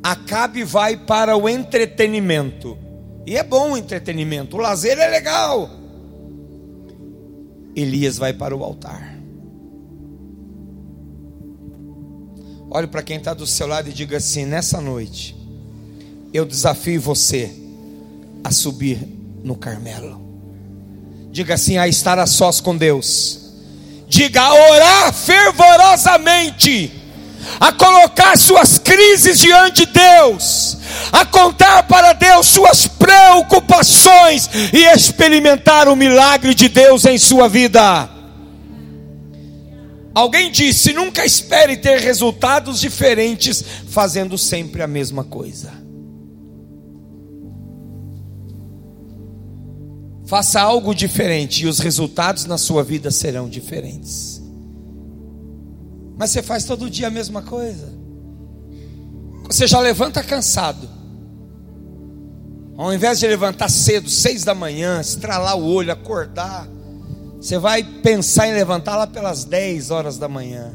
Acabe 0.00 0.62
vai 0.62 0.96
para 0.96 1.36
o 1.36 1.48
entretenimento. 1.48 2.78
E 3.26 3.36
é 3.36 3.42
bom 3.42 3.72
o 3.72 3.76
entretenimento, 3.76 4.56
o 4.56 4.60
lazer 4.60 4.96
é 4.98 5.08
legal. 5.08 5.68
Elias 7.74 8.16
vai 8.16 8.32
para 8.32 8.56
o 8.56 8.62
altar. 8.62 9.18
Olhe 12.70 12.86
para 12.86 13.02
quem 13.02 13.16
está 13.16 13.34
do 13.34 13.46
seu 13.46 13.66
lado 13.66 13.88
e 13.90 13.92
diga 13.92 14.18
assim: 14.18 14.46
nessa 14.46 14.80
noite, 14.80 15.36
eu 16.32 16.44
desafio 16.44 17.00
você 17.00 17.59
a 18.42 18.50
subir 18.50 18.98
no 19.42 19.56
Carmelo. 19.56 20.20
Diga 21.30 21.54
assim: 21.54 21.78
a 21.78 21.86
estar 21.86 22.18
a 22.18 22.26
sós 22.26 22.60
com 22.60 22.76
Deus. 22.76 23.38
Diga 24.08 24.40
a 24.42 24.54
orar 24.72 25.12
fervorosamente, 25.12 26.92
a 27.60 27.70
colocar 27.70 28.36
suas 28.36 28.76
crises 28.76 29.38
diante 29.38 29.86
de 29.86 29.92
Deus, 29.92 30.78
a 31.12 31.24
contar 31.24 31.84
para 31.84 32.12
Deus 32.12 32.48
suas 32.48 32.88
preocupações 32.88 34.50
e 34.72 34.84
experimentar 34.84 35.86
o 35.86 35.94
milagre 35.94 36.54
de 36.54 36.68
Deus 36.68 37.04
em 37.04 37.16
sua 37.18 37.48
vida. 37.48 38.10
Alguém 40.12 40.50
disse: 40.50 40.92
nunca 40.92 41.24
espere 41.24 41.76
ter 41.76 42.00
resultados 42.00 42.80
diferentes 42.80 43.64
fazendo 43.88 44.36
sempre 44.36 44.82
a 44.82 44.86
mesma 44.86 45.22
coisa. 45.22 45.79
Faça 50.30 50.60
algo 50.60 50.94
diferente 50.94 51.64
e 51.64 51.66
os 51.66 51.80
resultados 51.80 52.44
na 52.44 52.56
sua 52.56 52.84
vida 52.84 53.10
serão 53.10 53.48
diferentes. 53.48 54.40
Mas 56.16 56.30
você 56.30 56.40
faz 56.40 56.64
todo 56.64 56.88
dia 56.88 57.08
a 57.08 57.10
mesma 57.10 57.42
coisa. 57.42 57.92
Você 59.48 59.66
já 59.66 59.80
levanta 59.80 60.22
cansado. 60.22 60.88
Ao 62.76 62.94
invés 62.94 63.18
de 63.18 63.26
levantar 63.26 63.68
cedo, 63.68 64.08
seis 64.08 64.44
da 64.44 64.54
manhã, 64.54 65.00
estralar 65.00 65.58
o 65.58 65.64
olho, 65.64 65.90
acordar, 65.90 66.68
você 67.40 67.58
vai 67.58 67.82
pensar 67.82 68.46
em 68.46 68.52
levantar 68.52 68.96
lá 68.96 69.08
pelas 69.08 69.44
dez 69.44 69.90
horas 69.90 70.16
da 70.16 70.28
manhã. 70.28 70.72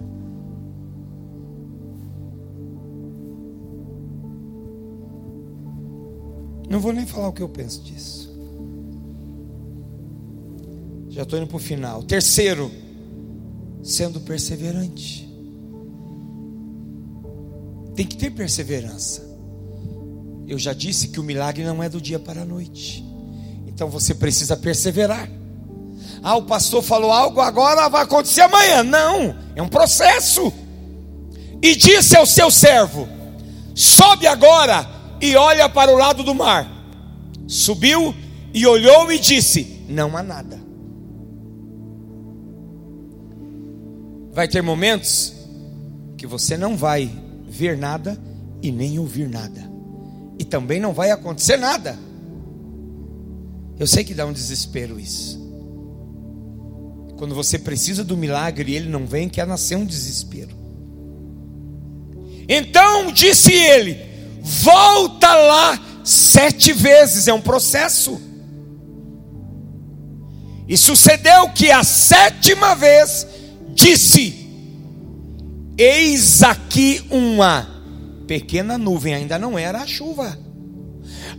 Não 6.69 6.81
vou 6.81 6.91
nem 6.91 7.05
falar 7.05 7.29
o 7.29 7.33
que 7.33 7.41
eu 7.41 7.47
penso 7.47 7.81
disso. 7.81 8.24
Já 11.15 11.23
estou 11.23 11.39
indo 11.39 11.47
para 11.47 11.55
o 11.55 11.59
final. 11.61 12.03
Terceiro, 12.03 12.69
sendo 13.81 14.19
perseverante. 14.19 15.25
Tem 17.95 18.05
que 18.05 18.17
ter 18.17 18.31
perseverança. 18.31 19.25
Eu 20.45 20.59
já 20.59 20.73
disse 20.73 21.07
que 21.07 21.17
o 21.17 21.23
milagre 21.23 21.63
não 21.63 21.81
é 21.81 21.87
do 21.87 22.01
dia 22.01 22.19
para 22.19 22.41
a 22.41 22.45
noite. 22.45 23.01
Então 23.65 23.89
você 23.89 24.13
precisa 24.13 24.57
perseverar. 24.57 25.29
Ah, 26.21 26.35
o 26.35 26.43
pastor 26.43 26.83
falou 26.83 27.13
algo, 27.13 27.39
agora 27.39 27.87
vai 27.87 28.03
acontecer 28.03 28.41
amanhã. 28.41 28.83
Não, 28.83 29.37
é 29.55 29.61
um 29.61 29.69
processo. 29.69 30.51
E 31.61 31.77
disse 31.77 32.17
ao 32.17 32.25
seu 32.25 32.51
servo: 32.51 33.07
Sobe 33.73 34.27
agora 34.27 34.85
e 35.21 35.33
olha 35.37 35.69
para 35.69 35.93
o 35.93 35.97
lado 35.97 36.23
do 36.23 36.35
mar. 36.35 36.69
Subiu 37.47 38.13
e 38.53 38.67
olhou 38.67 39.09
e 39.13 39.17
disse: 39.17 39.85
Não 39.87 40.17
há 40.17 40.21
nada. 40.21 40.65
Vai 44.35 44.49
ter 44.49 44.61
momentos 44.61 45.33
que 46.17 46.27
você 46.27 46.57
não 46.57 46.75
vai 46.75 47.09
ver 47.47 47.77
nada 47.77 48.21
e 48.61 48.69
nem 48.69 48.99
ouvir 48.99 49.29
nada, 49.29 49.71
e 50.37 50.43
também 50.43 50.77
não 50.77 50.91
vai 50.91 51.09
acontecer 51.09 51.55
nada. 51.55 51.97
Eu 53.79 53.87
sei 53.87 54.03
que 54.03 54.13
dá 54.13 54.25
um 54.25 54.33
desespero 54.33 54.99
isso. 54.99 55.41
Quando 57.15 57.33
você 57.33 57.57
precisa 57.57 58.03
do 58.03 58.17
milagre 58.17 58.73
e 58.73 58.75
ele 58.75 58.89
não 58.89 59.05
vem, 59.05 59.29
quer 59.29 59.47
nascer 59.47 59.77
um 59.77 59.85
desespero. 59.85 60.53
Então 62.49 63.13
disse 63.13 63.53
ele: 63.53 63.97
Volta 64.41 65.33
lá 65.33 66.01
sete 66.03 66.73
vezes, 66.73 67.29
é 67.29 67.33
um 67.33 67.39
processo. 67.39 68.19
E 70.67 70.75
sucedeu 70.75 71.47
que 71.51 71.71
a 71.71 71.85
sétima 71.85 72.75
vez 72.75 73.25
disse: 73.75 74.47
Eis 75.77 76.41
aqui 76.41 77.05
uma 77.11 77.67
pequena 78.25 78.77
nuvem, 78.77 79.13
ainda 79.13 79.37
não 79.37 79.59
era 79.59 79.81
a 79.81 79.85
chuva, 79.85 80.39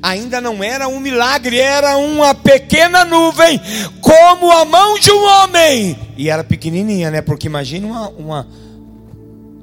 ainda 0.02 0.40
não 0.40 0.62
era 0.62 0.86
um 0.86 1.00
milagre, 1.00 1.58
era 1.58 1.96
uma 1.96 2.34
pequena 2.34 3.04
nuvem, 3.04 3.58
como 4.00 4.52
a 4.52 4.64
mão 4.66 4.98
de 4.98 5.10
um 5.10 5.24
homem, 5.24 5.98
e 6.16 6.28
era 6.28 6.44
pequenininha, 6.44 7.10
né? 7.10 7.22
Porque 7.22 7.46
imagina 7.46 7.86
uma, 7.86 8.08
uma, 8.10 8.48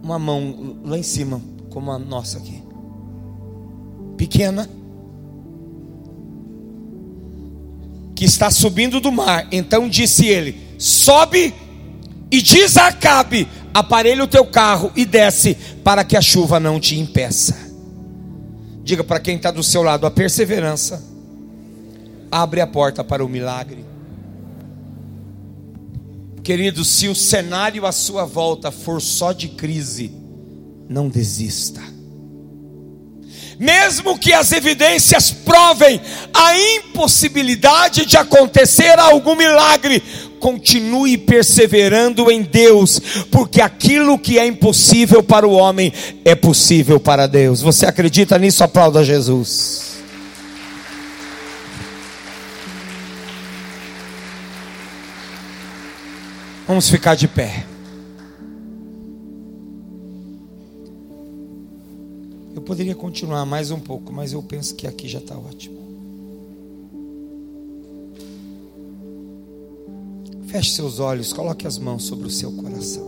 uma 0.04 0.20
mão 0.20 0.78
lá 0.84 0.98
em 0.98 1.04
cima, 1.04 1.40
como 1.70 1.92
a 1.92 2.00
nossa 2.00 2.40
aqui, 2.40 2.62
pequena. 4.18 4.68
Que 8.16 8.26
está 8.26 8.52
subindo 8.52 9.00
do 9.00 9.12
mar, 9.12 9.48
então 9.52 9.90
disse 9.90 10.26
ele: 10.28 10.56
Sobe 10.78 11.54
e 12.34 12.42
diz 12.42 12.78
a 12.78 12.88
Acabe: 12.88 13.48
aparelha 13.72 14.24
o 14.24 14.28
teu 14.28 14.44
carro 14.44 14.92
e 14.96 15.06
desce, 15.06 15.54
para 15.84 16.04
que 16.04 16.18
a 16.18 16.22
chuva 16.22 16.60
não 16.60 16.80
te 16.80 17.00
impeça. 17.00 17.56
Diga 18.84 19.04
para 19.04 19.20
quem 19.20 19.36
está 19.36 19.52
do 19.52 19.62
seu 19.62 19.84
lado: 19.84 20.08
a 20.08 20.12
perseverança 20.12 21.04
abre 22.32 22.60
a 22.60 22.66
porta 22.66 23.04
para 23.04 23.24
o 23.24 23.30
milagre. 23.30 23.86
Querido, 26.44 26.84
se 26.84 27.08
o 27.08 27.14
cenário 27.14 27.86
à 27.86 27.92
sua 27.92 28.26
volta 28.26 28.72
for 28.72 29.00
só 29.00 29.32
de 29.32 29.50
crise, 29.50 30.12
não 30.90 31.10
desista. 31.10 31.82
Mesmo 33.60 34.18
que 34.18 34.34
as 34.34 34.52
evidências 34.52 35.32
provem 35.32 36.02
a 36.34 36.58
impossibilidade 36.78 38.06
de 38.06 38.18
acontecer 38.18 38.98
algum 39.00 39.36
milagre, 39.36 40.02
continue 40.44 41.18
perseverando 41.18 42.30
em 42.30 42.42
Deus, 42.42 43.00
porque 43.32 43.62
aquilo 43.62 44.20
que 44.20 44.38
é 44.38 44.46
impossível 44.46 45.24
para 45.24 45.48
o 45.48 45.54
homem 45.54 45.94
é 46.26 46.36
possível 46.36 47.00
para 47.00 47.28
Deus. 47.28 47.62
Você 47.62 47.86
acredita 47.86 48.38
nisso? 48.38 48.62
Aplauda 48.62 49.06
Jesus. 49.06 49.94
Vamos 56.68 56.90
ficar 56.90 57.16
de 57.16 57.30
pé. 57.30 57.66
Eu 62.54 62.62
poderia 62.62 62.96
continuar 62.96 63.46
mais 63.46 63.72
um 63.72 63.80
pouco, 63.80 64.12
mas 64.12 64.34
eu 64.34 64.44
penso 64.44 64.76
que 64.76 64.86
aqui 64.86 65.08
já 65.08 65.20
está 65.20 65.38
ótimo. 65.38 65.83
Feche 70.54 70.76
seus 70.76 71.00
olhos, 71.00 71.34
coloque 71.34 71.66
as 71.66 71.80
mãos 71.80 72.04
sobre 72.04 72.28
o 72.28 72.30
seu 72.30 72.52
coração. 72.52 73.02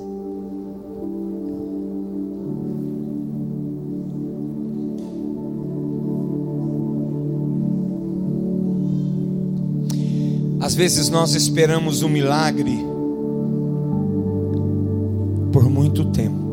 Às 10.60 10.74
vezes 10.74 11.08
nós 11.10 11.36
esperamos 11.36 12.02
um 12.02 12.10
milagre 12.10 12.80
por 15.54 15.70
muito 15.70 16.06
tempo. 16.06 16.52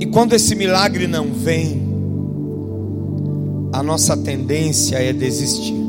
E 0.00 0.06
quando 0.06 0.32
esse 0.32 0.56
milagre 0.56 1.06
não 1.06 1.32
vem, 1.32 1.80
a 3.72 3.84
nossa 3.84 4.16
tendência 4.16 4.96
é 4.96 5.12
desistir. 5.12 5.87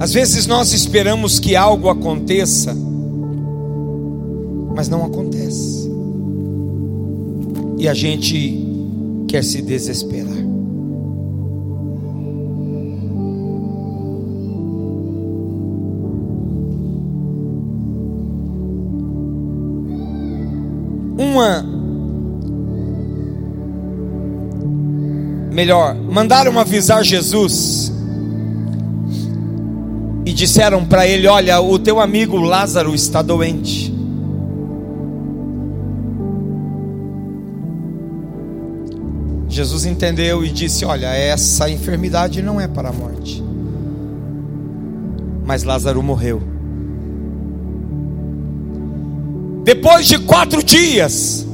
Às 0.00 0.14
vezes 0.14 0.46
nós 0.46 0.72
esperamos 0.72 1.38
que 1.38 1.54
algo 1.54 1.90
aconteça, 1.90 2.74
mas 4.74 4.88
não 4.88 5.04
acontece. 5.04 5.90
E 7.76 7.86
a 7.86 7.92
gente 7.92 8.66
quer 9.28 9.44
se 9.44 9.60
desesperar. 9.60 10.40
Uma 21.18 21.62
melhor, 25.52 25.94
mandaram 25.94 26.58
avisar 26.58 27.04
Jesus 27.04 27.99
e 30.30 30.32
disseram 30.32 30.84
para 30.84 31.06
ele: 31.08 31.26
Olha, 31.26 31.60
o 31.60 31.76
teu 31.76 31.98
amigo 31.98 32.36
Lázaro 32.36 32.94
está 32.94 33.20
doente. 33.20 33.92
Jesus 39.48 39.84
entendeu 39.84 40.44
e 40.44 40.50
disse: 40.50 40.84
Olha, 40.84 41.08
essa 41.08 41.68
enfermidade 41.68 42.40
não 42.42 42.60
é 42.60 42.68
para 42.68 42.90
a 42.90 42.92
morte. 42.92 43.42
Mas 45.44 45.64
Lázaro 45.64 46.00
morreu. 46.00 46.40
Depois 49.64 50.06
de 50.06 50.16
quatro 50.20 50.62
dias, 50.62 51.44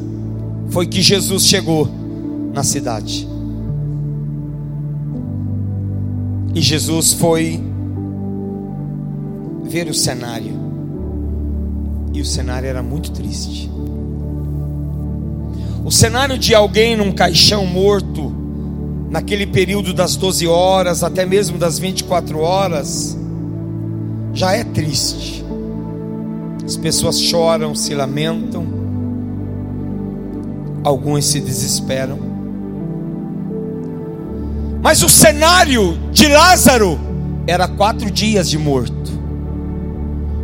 foi 0.68 0.86
que 0.86 1.00
Jesus 1.00 1.44
chegou 1.44 1.88
na 2.52 2.62
cidade. 2.62 3.26
E 6.54 6.60
Jesus 6.60 7.14
foi 7.14 7.65
ver 9.66 9.88
o 9.88 9.94
cenário. 9.94 10.54
E 12.14 12.20
o 12.20 12.24
cenário 12.24 12.68
era 12.68 12.82
muito 12.82 13.10
triste. 13.12 13.70
O 15.84 15.90
cenário 15.90 16.38
de 16.38 16.54
alguém 16.54 16.96
num 16.96 17.12
caixão 17.12 17.66
morto 17.66 18.32
naquele 19.10 19.46
período 19.46 19.92
das 19.92 20.16
12 20.16 20.46
horas, 20.46 21.04
até 21.04 21.24
mesmo 21.24 21.58
das 21.58 21.78
24 21.78 22.40
horas, 22.40 23.16
já 24.32 24.52
é 24.52 24.64
triste. 24.64 25.44
As 26.64 26.76
pessoas 26.76 27.20
choram, 27.20 27.74
se 27.74 27.94
lamentam, 27.94 28.66
alguns 30.82 31.26
se 31.26 31.40
desesperam. 31.40 32.18
Mas 34.82 35.02
o 35.02 35.08
cenário 35.08 35.98
de 36.12 36.28
Lázaro 36.28 36.98
era 37.46 37.68
quatro 37.68 38.10
dias 38.10 38.50
de 38.50 38.58
morto, 38.58 38.95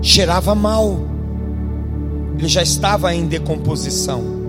cheirava 0.02 0.54
mal, 0.54 0.98
ele 2.36 2.48
já 2.48 2.62
estava 2.62 3.14
em 3.14 3.26
decomposição 3.26 4.42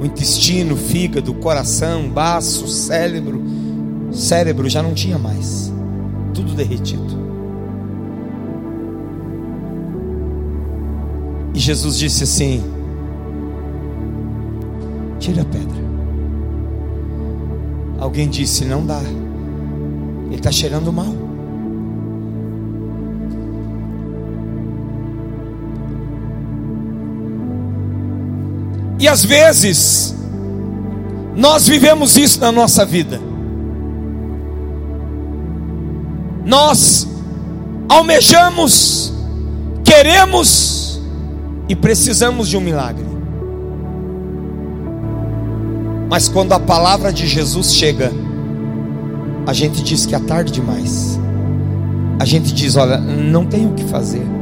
o 0.00 0.06
intestino, 0.06 0.76
fígado, 0.76 1.34
coração, 1.34 2.08
baço, 2.08 2.68
cérebro, 2.68 3.42
cérebro 4.12 4.68
já 4.68 4.82
não 4.82 4.94
tinha 4.94 5.18
mais, 5.18 5.72
tudo 6.32 6.54
derretido. 6.54 7.18
E 11.52 11.58
Jesus 11.58 11.98
disse 11.98 12.22
assim: 12.22 12.62
Tira 15.18 15.42
a 15.42 15.44
pedra. 15.44 15.78
Alguém 17.98 18.28
disse: 18.28 18.64
Não 18.64 18.86
dá, 18.86 19.02
ele 20.26 20.36
está 20.36 20.52
cheirando 20.52 20.92
mal. 20.92 21.27
E 28.98 29.06
às 29.06 29.24
vezes, 29.24 30.14
nós 31.36 31.68
vivemos 31.68 32.16
isso 32.16 32.40
na 32.40 32.50
nossa 32.50 32.84
vida. 32.84 33.20
Nós 36.44 37.06
almejamos, 37.88 39.12
queremos 39.84 41.00
e 41.68 41.76
precisamos 41.76 42.48
de 42.48 42.56
um 42.56 42.60
milagre. 42.60 43.06
Mas 46.10 46.28
quando 46.28 46.52
a 46.52 46.58
palavra 46.58 47.12
de 47.12 47.26
Jesus 47.26 47.74
chega, 47.74 48.10
a 49.46 49.52
gente 49.52 49.82
diz 49.82 50.06
que 50.06 50.14
é 50.14 50.18
tarde 50.18 50.50
demais. 50.50 51.20
A 52.18 52.24
gente 52.24 52.52
diz: 52.52 52.76
olha, 52.76 52.98
não 52.98 53.44
tem 53.46 53.66
o 53.66 53.74
que 53.74 53.84
fazer. 53.84 54.37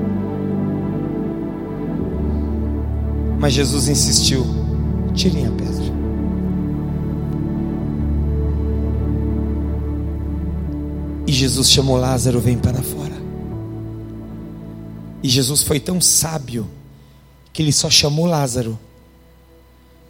Mas 3.38 3.52
Jesus 3.52 3.88
insistiu: 3.88 4.44
tirem 5.14 5.46
a 5.46 5.50
pedra. 5.50 5.66
E 11.26 11.32
Jesus 11.32 11.70
chamou 11.70 11.96
Lázaro, 11.96 12.40
vem 12.40 12.56
para 12.56 12.80
fora. 12.82 13.14
E 15.22 15.28
Jesus 15.28 15.62
foi 15.62 15.80
tão 15.80 16.00
sábio 16.00 16.68
que 17.52 17.62
ele 17.62 17.72
só 17.72 17.90
chamou 17.90 18.26
Lázaro. 18.26 18.78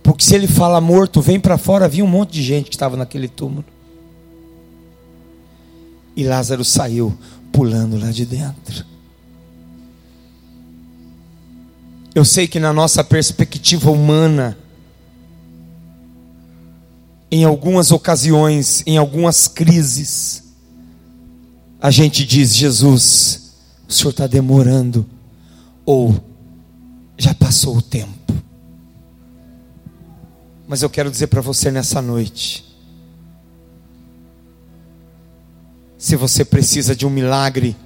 Porque 0.03 0.23
se 0.23 0.35
ele 0.35 0.47
fala 0.47 0.81
morto, 0.81 1.23
vem 1.23 1.41
para 1.41 1.57
fora, 1.57 1.87
havia 1.87 2.05
um 2.05 2.09
monte 2.09 2.33
de 2.33 2.43
gente 2.43 2.69
que 2.69 2.77
estava 2.77 2.97
naquele 2.97 3.29
túmulo. 3.29 3.65
E 6.15 6.23
Lázaro 6.23 6.65
saiu 6.65 7.17
pulando 7.51 7.99
lá 7.99 8.11
de 8.11 8.27
dentro. 8.27 8.85
Eu 12.17 12.25
sei 12.25 12.49
que 12.49 12.59
na 12.59 12.73
nossa 12.73 13.05
perspectiva 13.05 13.91
humana, 13.91 14.57
em 17.31 17.45
algumas 17.45 17.93
ocasiões, 17.93 18.83
em 18.87 18.97
algumas 18.97 19.47
crises, 19.47 20.43
a 21.79 21.91
gente 21.91 22.25
diz: 22.25 22.57
Jesus, 22.57 23.53
o 23.87 23.93
Senhor 23.93 24.13
está 24.13 24.27
demorando, 24.27 25.05
ou 25.85 26.19
já 27.19 27.35
passou 27.35 27.77
o 27.77 27.83
tempo. 27.83 28.33
Mas 30.67 30.81
eu 30.81 30.89
quero 30.89 31.11
dizer 31.11 31.27
para 31.27 31.43
você 31.43 31.71
nessa 31.71 32.01
noite: 32.01 32.65
se 35.99 36.17
você 36.17 36.47
precisa 36.47 36.97
de 36.97 37.05
um 37.05 37.11
milagre, 37.11 37.77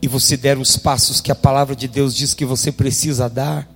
e 0.00 0.06
você 0.06 0.36
der 0.36 0.58
os 0.58 0.76
passos 0.76 1.20
que 1.20 1.32
a 1.32 1.34
palavra 1.34 1.74
de 1.74 1.88
Deus 1.88 2.14
diz 2.14 2.34
que 2.34 2.44
você 2.44 2.70
precisa 2.70 3.28
dar, 3.28 3.68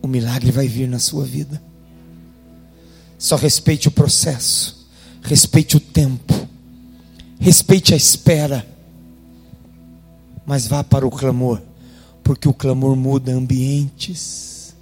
o 0.00 0.06
milagre 0.06 0.52
vai 0.52 0.68
vir 0.68 0.88
na 0.88 0.98
sua 0.98 1.24
vida. 1.24 1.60
Só 3.18 3.34
respeite 3.34 3.88
o 3.88 3.90
processo, 3.90 4.88
respeite 5.22 5.76
o 5.76 5.80
tempo, 5.80 6.48
respeite 7.40 7.92
a 7.92 7.96
espera, 7.96 8.66
mas 10.46 10.68
vá 10.68 10.84
para 10.84 11.06
o 11.06 11.10
clamor, 11.10 11.60
porque 12.22 12.48
o 12.48 12.54
clamor 12.54 12.94
muda 12.94 13.32
ambientes, 13.32 14.76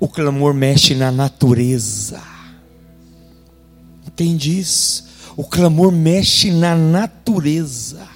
o 0.00 0.08
clamor 0.08 0.54
mexe 0.54 0.94
na 0.94 1.12
natureza. 1.12 2.22
Entende 4.06 4.58
isso? 4.58 5.04
O 5.36 5.44
clamor 5.44 5.92
mexe 5.92 6.50
na 6.50 6.74
natureza. 6.74 8.15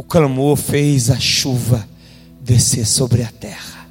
O 0.00 0.02
clamor 0.02 0.56
fez 0.56 1.10
a 1.10 1.20
chuva 1.20 1.86
descer 2.40 2.86
sobre 2.86 3.22
a 3.22 3.30
terra. 3.30 3.86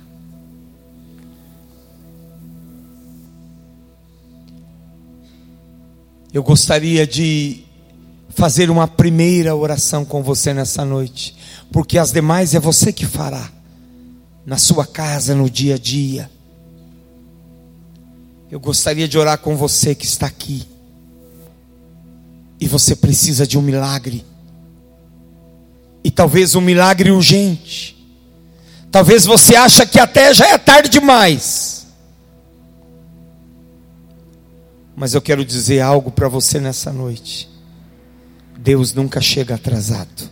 Eu 6.34 6.41
gostaria 6.41 7.05
de 7.05 7.64
fazer 8.30 8.72
uma 8.72 8.88
primeira 8.88 9.55
oração 9.55 10.03
com 10.03 10.24
você 10.24 10.51
nessa 10.51 10.84
noite, 10.84 11.38
porque 11.72 11.99
as 11.99 12.12
demais 12.12 12.55
é 12.55 12.60
você 12.60 12.91
que 12.91 13.05
fará, 13.05 13.47
na 14.43 14.57
sua 14.57 14.88
casa, 14.88 15.36
no 15.36 15.47
dia 15.47 15.76
a 15.76 15.78
dia. 15.78 16.28
Eu 18.49 18.60
gostaria 18.60 19.07
de 19.07 19.16
orar 19.16 19.38
com 19.38 19.55
você 19.55 19.93
que 19.93 20.07
está 20.07 20.26
aqui, 20.26 20.68
e 22.60 22.68
você 22.68 22.95
precisa 22.95 23.45
de 23.45 23.60
um 23.60 23.62
milagre 23.62 24.26
e 26.04 26.12
talvez 26.12 26.56
um 26.56 26.62
milagre 26.62 27.12
urgente. 27.12 27.95
Talvez 28.91 29.26
você 29.26 29.56
acha 29.56 29.86
que 29.86 30.00
até 30.00 30.34
já 30.34 30.47
é 30.47 30.58
tarde 30.58 30.89
demais. 30.89 31.88
Mas 34.95 35.14
eu 35.14 35.22
quero 35.22 35.45
dizer 35.45 35.80
algo 35.80 36.12
para 36.12 36.28
você 36.28 36.60
nessa 36.60 36.91
noite. 36.91 37.50
Deus 38.58 38.93
nunca 38.93 39.22
chega 39.22 39.56
atrasado. 39.56 40.30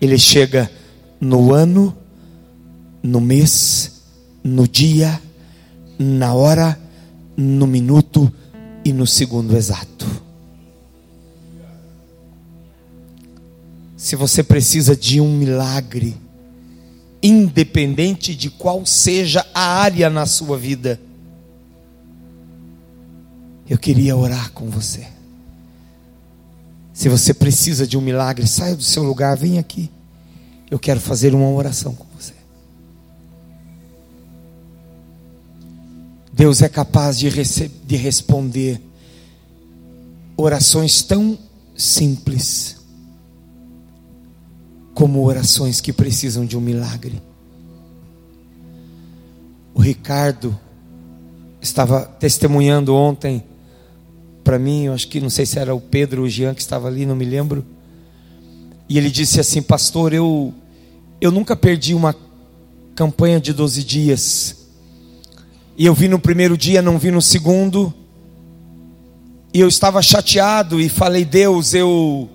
Ele 0.00 0.18
chega 0.18 0.70
no 1.20 1.52
ano, 1.52 1.96
no 3.02 3.20
mês, 3.20 4.02
no 4.42 4.66
dia, 4.66 5.20
na 5.98 6.32
hora, 6.32 6.78
no 7.36 7.66
minuto 7.66 8.32
e 8.84 8.92
no 8.92 9.06
segundo 9.06 9.56
exato. 9.56 10.06
Se 14.02 14.16
você 14.16 14.42
precisa 14.42 14.96
de 14.96 15.20
um 15.20 15.32
milagre, 15.32 16.16
independente 17.22 18.34
de 18.34 18.50
qual 18.50 18.84
seja 18.84 19.46
a 19.54 19.60
área 19.60 20.10
na 20.10 20.26
sua 20.26 20.58
vida, 20.58 21.00
eu 23.70 23.78
queria 23.78 24.16
orar 24.16 24.50
com 24.50 24.68
você. 24.68 25.06
Se 26.92 27.08
você 27.08 27.32
precisa 27.32 27.86
de 27.86 27.96
um 27.96 28.00
milagre, 28.00 28.44
saia 28.44 28.74
do 28.74 28.82
seu 28.82 29.04
lugar, 29.04 29.36
vem 29.36 29.60
aqui. 29.60 29.88
Eu 30.68 30.80
quero 30.80 30.98
fazer 30.98 31.32
uma 31.32 31.50
oração 31.50 31.94
com 31.94 32.06
você. 32.18 32.34
Deus 36.32 36.60
é 36.60 36.68
capaz 36.68 37.16
de, 37.16 37.30
de 37.30 37.94
responder 37.94 38.82
orações 40.36 41.02
tão 41.02 41.38
simples 41.76 42.81
como 44.94 45.24
orações 45.24 45.80
que 45.80 45.92
precisam 45.92 46.44
de 46.44 46.56
um 46.56 46.60
milagre. 46.60 47.22
O 49.74 49.80
Ricardo 49.80 50.58
estava 51.60 52.02
testemunhando 52.04 52.94
ontem 52.94 53.42
para 54.42 54.58
mim, 54.58 54.84
eu 54.84 54.92
acho 54.92 55.08
que 55.08 55.20
não 55.20 55.30
sei 55.30 55.46
se 55.46 55.58
era 55.58 55.74
o 55.74 55.80
Pedro 55.80 56.22
ou 56.22 56.26
o 56.26 56.30
Jean 56.30 56.54
que 56.54 56.60
estava 56.60 56.88
ali, 56.88 57.06
não 57.06 57.14
me 57.14 57.24
lembro. 57.24 57.64
E 58.88 58.98
ele 58.98 59.10
disse 59.10 59.40
assim: 59.40 59.62
Pastor, 59.62 60.12
eu, 60.12 60.52
eu 61.20 61.30
nunca 61.30 61.54
perdi 61.54 61.94
uma 61.94 62.14
campanha 62.94 63.40
de 63.40 63.52
12 63.52 63.84
dias. 63.84 64.56
E 65.76 65.86
eu 65.86 65.94
vi 65.94 66.08
no 66.08 66.18
primeiro 66.18 66.56
dia, 66.56 66.82
não 66.82 66.98
vi 66.98 67.10
no 67.10 67.22
segundo. 67.22 67.94
E 69.54 69.60
eu 69.60 69.68
estava 69.68 70.02
chateado 70.02 70.80
e 70.80 70.88
falei: 70.88 71.24
Deus, 71.24 71.72
eu. 71.72 72.28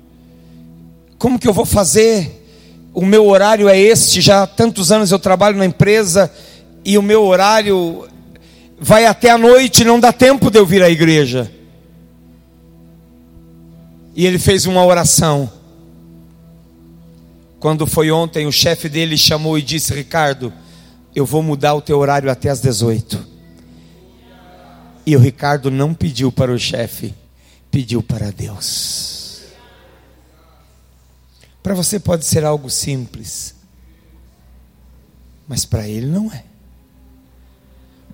Como 1.17 1.37
que 1.37 1.47
eu 1.47 1.53
vou 1.53 1.65
fazer? 1.65 2.46
O 2.97 3.05
meu 3.05 3.27
horário 3.27 3.69
é 3.69 3.79
este, 3.79 4.21
já 4.21 4.41
há 4.41 4.47
tantos 4.47 4.91
anos 4.91 5.11
eu 5.11 5.19
trabalho 5.19 5.55
na 5.55 5.67
empresa 5.67 6.33
e 6.83 6.97
o 6.97 7.01
meu 7.03 7.23
horário 7.25 8.07
vai 8.79 9.05
até 9.05 9.29
a 9.29 9.37
noite, 9.37 9.83
não 9.83 9.99
dá 9.99 10.11
tempo 10.11 10.49
de 10.49 10.57
eu 10.57 10.65
vir 10.65 10.81
à 10.81 10.89
igreja. 10.89 11.51
E 14.15 14.25
ele 14.25 14.39
fez 14.39 14.65
uma 14.65 14.83
oração. 14.83 15.47
Quando 17.59 17.85
foi 17.85 18.09
ontem, 18.09 18.47
o 18.47 18.51
chefe 18.51 18.89
dele 18.89 19.15
chamou 19.15 19.59
e 19.59 19.61
disse: 19.61 19.93
Ricardo, 19.93 20.51
eu 21.15 21.23
vou 21.23 21.43
mudar 21.43 21.75
o 21.75 21.81
teu 21.81 21.99
horário 21.99 22.31
até 22.31 22.49
as 22.49 22.61
18. 22.61 23.23
E 25.05 25.15
o 25.15 25.19
Ricardo 25.19 25.69
não 25.69 25.93
pediu 25.93 26.31
para 26.31 26.51
o 26.51 26.57
chefe, 26.57 27.13
pediu 27.69 28.01
para 28.01 28.31
Deus. 28.31 29.06
Para 31.61 31.73
você 31.73 31.99
pode 31.99 32.25
ser 32.25 32.45
algo 32.45 32.69
simples, 32.69 33.55
mas 35.47 35.65
para 35.65 35.87
ele 35.87 36.07
não 36.07 36.31
é. 36.31 36.43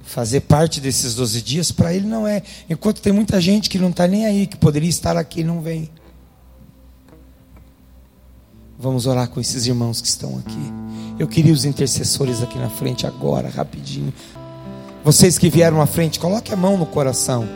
Fazer 0.03 0.41
parte 0.41 0.81
desses 0.81 1.15
12 1.15 1.41
dias, 1.41 1.71
para 1.71 1.93
ele 1.93 2.05
não 2.05 2.27
é. 2.27 2.43
Enquanto 2.69 3.01
tem 3.01 3.13
muita 3.13 3.39
gente 3.39 3.69
que 3.69 3.79
não 3.79 3.89
está 3.89 4.07
nem 4.07 4.25
aí, 4.25 4.45
que 4.45 4.57
poderia 4.57 4.89
estar 4.89 5.15
aqui 5.17 5.41
e 5.41 5.43
não 5.43 5.61
vem. 5.61 5.89
Vamos 8.77 9.07
orar 9.07 9.29
com 9.29 9.39
esses 9.39 9.65
irmãos 9.65 10.01
que 10.01 10.07
estão 10.07 10.37
aqui. 10.39 10.73
Eu 11.17 11.27
queria 11.27 11.53
os 11.53 11.63
intercessores 11.63 12.41
aqui 12.41 12.57
na 12.59 12.69
frente 12.69 13.07
agora, 13.07 13.49
rapidinho. 13.49 14.13
Vocês 15.03 15.37
que 15.37 15.49
vieram 15.49 15.81
à 15.81 15.85
frente, 15.85 16.19
coloque 16.19 16.53
a 16.53 16.55
mão 16.57 16.77
no 16.77 16.85
coração. 16.85 17.47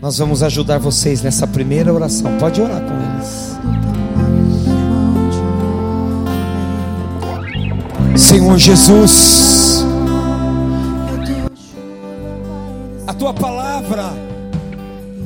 Nós 0.00 0.18
vamos 0.18 0.42
ajudar 0.42 0.78
vocês 0.78 1.22
nessa 1.22 1.46
primeira 1.46 1.92
oração. 1.92 2.38
Pode 2.38 2.60
orar 2.60 2.80
com 2.80 2.94
eles. 2.94 3.83
Senhor 8.16 8.56
Jesus, 8.58 9.84
a 13.08 13.12
tua 13.12 13.34
palavra, 13.34 14.12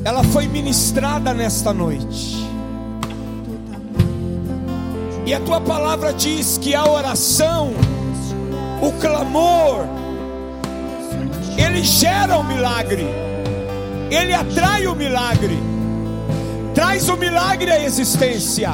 ela 0.03 0.23
foi 0.23 0.47
ministrada 0.47 1.31
nesta 1.33 1.71
noite. 1.71 2.47
E 5.23 5.33
a 5.33 5.39
tua 5.41 5.61
palavra 5.61 6.11
diz 6.11 6.57
que 6.57 6.73
a 6.73 6.83
oração, 6.89 7.73
o 8.81 8.91
clamor, 8.93 9.85
ele 11.57 11.83
gera 11.83 12.39
o 12.39 12.43
milagre, 12.43 13.05
ele 14.09 14.33
atrai 14.33 14.87
o 14.87 14.95
milagre, 14.95 15.59
traz 16.73 17.07
o 17.07 17.15
milagre 17.15 17.69
à 17.69 17.83
existência. 17.83 18.73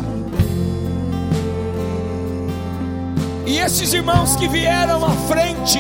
E 3.46 3.60
esses 3.60 3.94
irmãos 3.94 4.36
que 4.36 4.48
vieram 4.48 5.06
à 5.06 5.12
frente, 5.28 5.80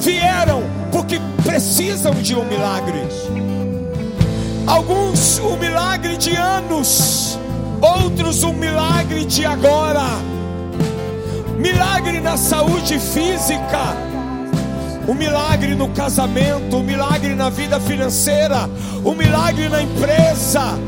vieram 0.00 0.62
porque 0.90 1.20
precisam 1.44 2.14
de 2.14 2.34
um 2.34 2.44
milagre. 2.44 3.06
Alguns 4.66 5.38
um 5.40 5.56
milagre 5.56 6.16
de 6.16 6.34
anos, 6.36 7.38
outros 7.80 8.42
um 8.42 8.52
milagre 8.52 9.24
de 9.24 9.44
agora. 9.44 10.06
Milagre 11.58 12.20
na 12.20 12.36
saúde 12.36 12.98
física 12.98 14.10
o 15.10 15.14
milagre 15.14 15.74
no 15.74 15.88
casamento, 15.88 16.76
o 16.76 16.82
milagre 16.84 17.34
na 17.34 17.50
vida 17.50 17.80
financeira, 17.80 18.70
o 19.04 19.12
milagre 19.12 19.68
na 19.68 19.82
empresa, 19.82 20.78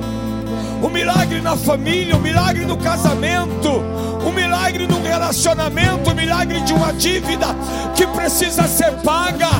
o 0.81 0.89
milagre 0.89 1.41
na 1.41 1.57
família, 1.57 2.17
o 2.17 2.21
milagre 2.21 2.65
no 2.65 2.77
casamento, 2.77 3.83
o 4.27 4.33
milagre 4.33 4.87
no 4.87 5.03
relacionamento, 5.03 6.11
o 6.11 6.15
milagre 6.15 6.61
de 6.63 6.73
uma 6.73 6.93
dívida 6.93 7.49
que 7.95 8.07
precisa 8.07 8.67
ser 8.67 8.93
paga, 9.03 9.51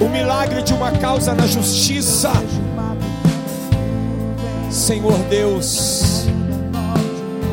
o 0.00 0.08
milagre 0.08 0.62
de 0.62 0.72
uma 0.72 0.90
causa 0.92 1.34
na 1.34 1.46
justiça. 1.46 2.32
Senhor 4.70 5.18
Deus, 5.28 6.26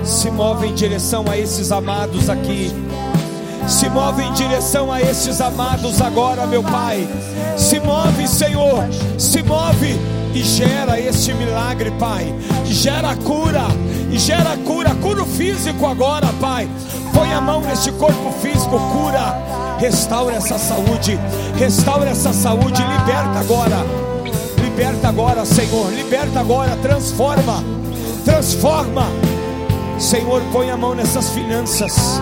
se 0.04 0.32
move 0.32 0.68
em 0.68 0.74
direção 0.74 1.26
a 1.30 1.38
esses 1.38 1.72
amados 1.72 2.30
aqui 2.30 2.74
se 3.70 3.88
move 3.88 4.24
em 4.24 4.34
direção 4.34 4.92
a 4.92 5.00
esses 5.00 5.40
amados 5.40 6.02
agora, 6.02 6.48
meu 6.48 6.64
Pai. 6.64 7.08
Se 7.56 7.80
move, 7.80 8.28
Senhor. 8.28 8.84
Se 9.16 9.44
move 9.44 9.96
e 10.34 10.44
gera 10.44 11.00
este 11.00 11.34
milagre, 11.34 11.92
Pai. 11.92 12.34
Gera 12.66 13.16
cura. 13.16 13.66
E 14.12 14.18
gera 14.18 14.58
cura, 14.66 14.96
cura 14.96 15.24
o 15.24 15.26
físico 15.26 15.86
agora, 15.86 16.28
Pai. 16.40 16.70
Põe 17.14 17.34
a 17.34 17.42
mão 17.42 17.62
neste 17.62 17.92
corpo 17.92 18.32
físico, 18.42 18.80
cura. 18.92 19.36
Restaura 19.78 20.36
essa 20.36 20.58
saúde. 20.58 21.20
Restaura 21.58 22.10
essa 22.10 22.34
saúde. 22.34 22.84
Liberta 22.84 23.40
agora. 23.40 23.86
Liberta 24.62 25.10
agora, 25.10 25.46
Senhor. 25.46 25.92
Liberta 25.94 26.40
agora. 26.40 26.76
Transforma. 26.82 27.64
Transforma. 28.26 29.08
Senhor, 30.00 30.42
põe 30.52 30.70
a 30.70 30.78
mão 30.78 30.96
nessas 30.96 31.30
finanças. 31.30 32.22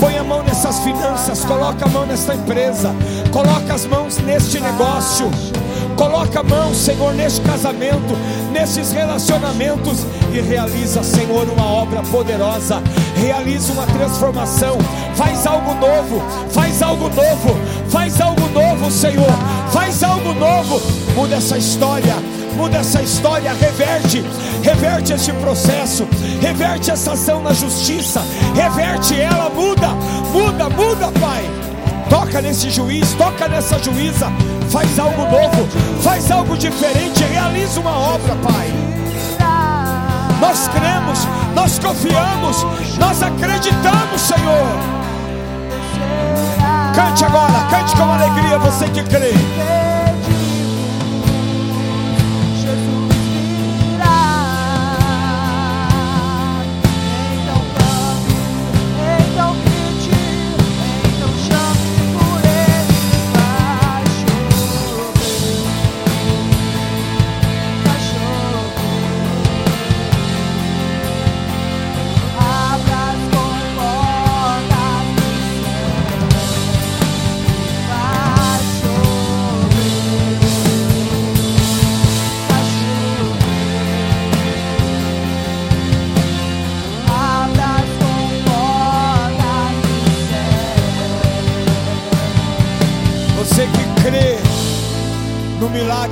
Põe 0.00 0.16
a 0.16 0.24
mão 0.24 0.42
nessas 0.42 0.78
finanças, 0.78 1.44
coloca 1.44 1.84
a 1.84 1.88
mão 1.88 2.06
nessa 2.06 2.34
empresa, 2.34 2.90
coloca 3.30 3.74
as 3.74 3.84
mãos 3.84 4.16
neste 4.18 4.58
negócio. 4.58 5.30
Coloca 6.00 6.40
a 6.40 6.42
mão, 6.42 6.74
Senhor, 6.74 7.12
neste 7.12 7.42
casamento, 7.42 8.16
nesses 8.50 8.90
relacionamentos 8.90 10.06
e 10.32 10.40
realiza, 10.40 11.02
Senhor, 11.02 11.46
uma 11.46 11.66
obra 11.66 12.00
poderosa. 12.04 12.82
Realiza 13.16 13.70
uma 13.74 13.84
transformação. 13.84 14.78
Faz 15.14 15.46
algo 15.46 15.74
novo, 15.74 16.22
faz 16.52 16.80
algo 16.80 17.10
novo, 17.10 17.54
faz 17.90 18.18
algo 18.18 18.48
novo, 18.48 18.90
Senhor. 18.90 19.30
Faz 19.70 20.02
algo 20.02 20.32
novo. 20.32 20.80
Muda 21.14 21.36
essa 21.36 21.58
história 21.58 22.14
muda 22.56 22.78
essa 22.78 23.00
história, 23.00 23.52
reverte, 23.52 24.24
reverte 24.62 25.12
este 25.12 25.32
processo, 25.34 26.06
reverte 26.42 26.90
essa 26.90 27.12
ação 27.12 27.42
na 27.42 27.52
justiça, 27.54 28.20
reverte 28.54 29.18
ela, 29.18 29.48
muda, 29.50 29.88
muda, 30.32 30.68
muda, 30.68 31.12
Pai. 31.20 31.59
Toca 32.10 32.42
nesse 32.42 32.68
juiz, 32.68 33.14
toca 33.14 33.48
nessa 33.48 33.78
juíza, 33.78 34.26
faz 34.68 34.98
algo 34.98 35.22
novo, 35.22 35.66
faz 36.02 36.30
algo 36.30 36.56
diferente, 36.56 37.22
realiza 37.22 37.80
uma 37.80 37.96
obra, 37.96 38.34
Pai. 38.36 38.68
Nós 40.40 40.68
cremos, 40.68 41.28
nós 41.54 41.78
confiamos, 41.78 42.66
nós 42.98 43.22
acreditamos, 43.22 44.20
Senhor. 44.20 44.66
Cante 46.94 47.24
agora, 47.24 47.66
cante 47.70 47.96
com 47.96 48.02
alegria, 48.02 48.58
você 48.58 48.88
que 48.88 49.04
crê. 49.04 49.89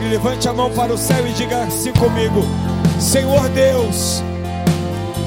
Levante 0.08 0.48
a 0.48 0.52
mão 0.52 0.70
para 0.70 0.92
o 0.92 0.98
céu 0.98 1.26
e 1.26 1.32
diga 1.32 1.62
assim 1.62 1.92
comigo: 1.92 2.42
Senhor 2.98 3.48
Deus, 3.50 4.22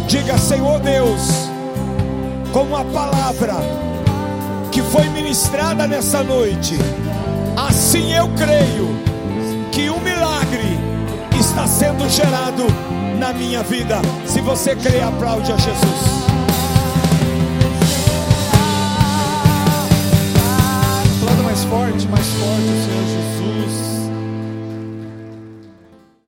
diga 0.08 0.38
Senhor 0.38 0.80
Deus, 0.80 1.49
como 2.52 2.76
a 2.76 2.84
palavra 2.84 3.56
que 4.72 4.82
foi 4.82 5.08
ministrada 5.10 5.88
nessa 5.88 6.22
noite, 6.24 6.78
assim 7.56 8.14
eu 8.14 8.28
creio 8.36 8.89
que 9.72 9.89
um 9.89 9.99
milagre 9.99 10.78
está 11.39 11.66
sendo 11.66 12.10
gerado 12.10 12.66
na 13.18 13.32
minha 13.34 13.64
vida. 13.64 14.02
Se 14.26 14.41
você 14.41 14.76
crê, 14.76 15.02
aplaude 15.02 15.52
a 15.52 15.58
Jesus. 15.58 16.22
Aplauda 21.22 21.43
mais 21.43 21.64
forte, 21.64 22.08
mais 22.08 22.28
forte, 22.28 22.68
Senhor 22.86 23.06
Jesus. 23.06 23.91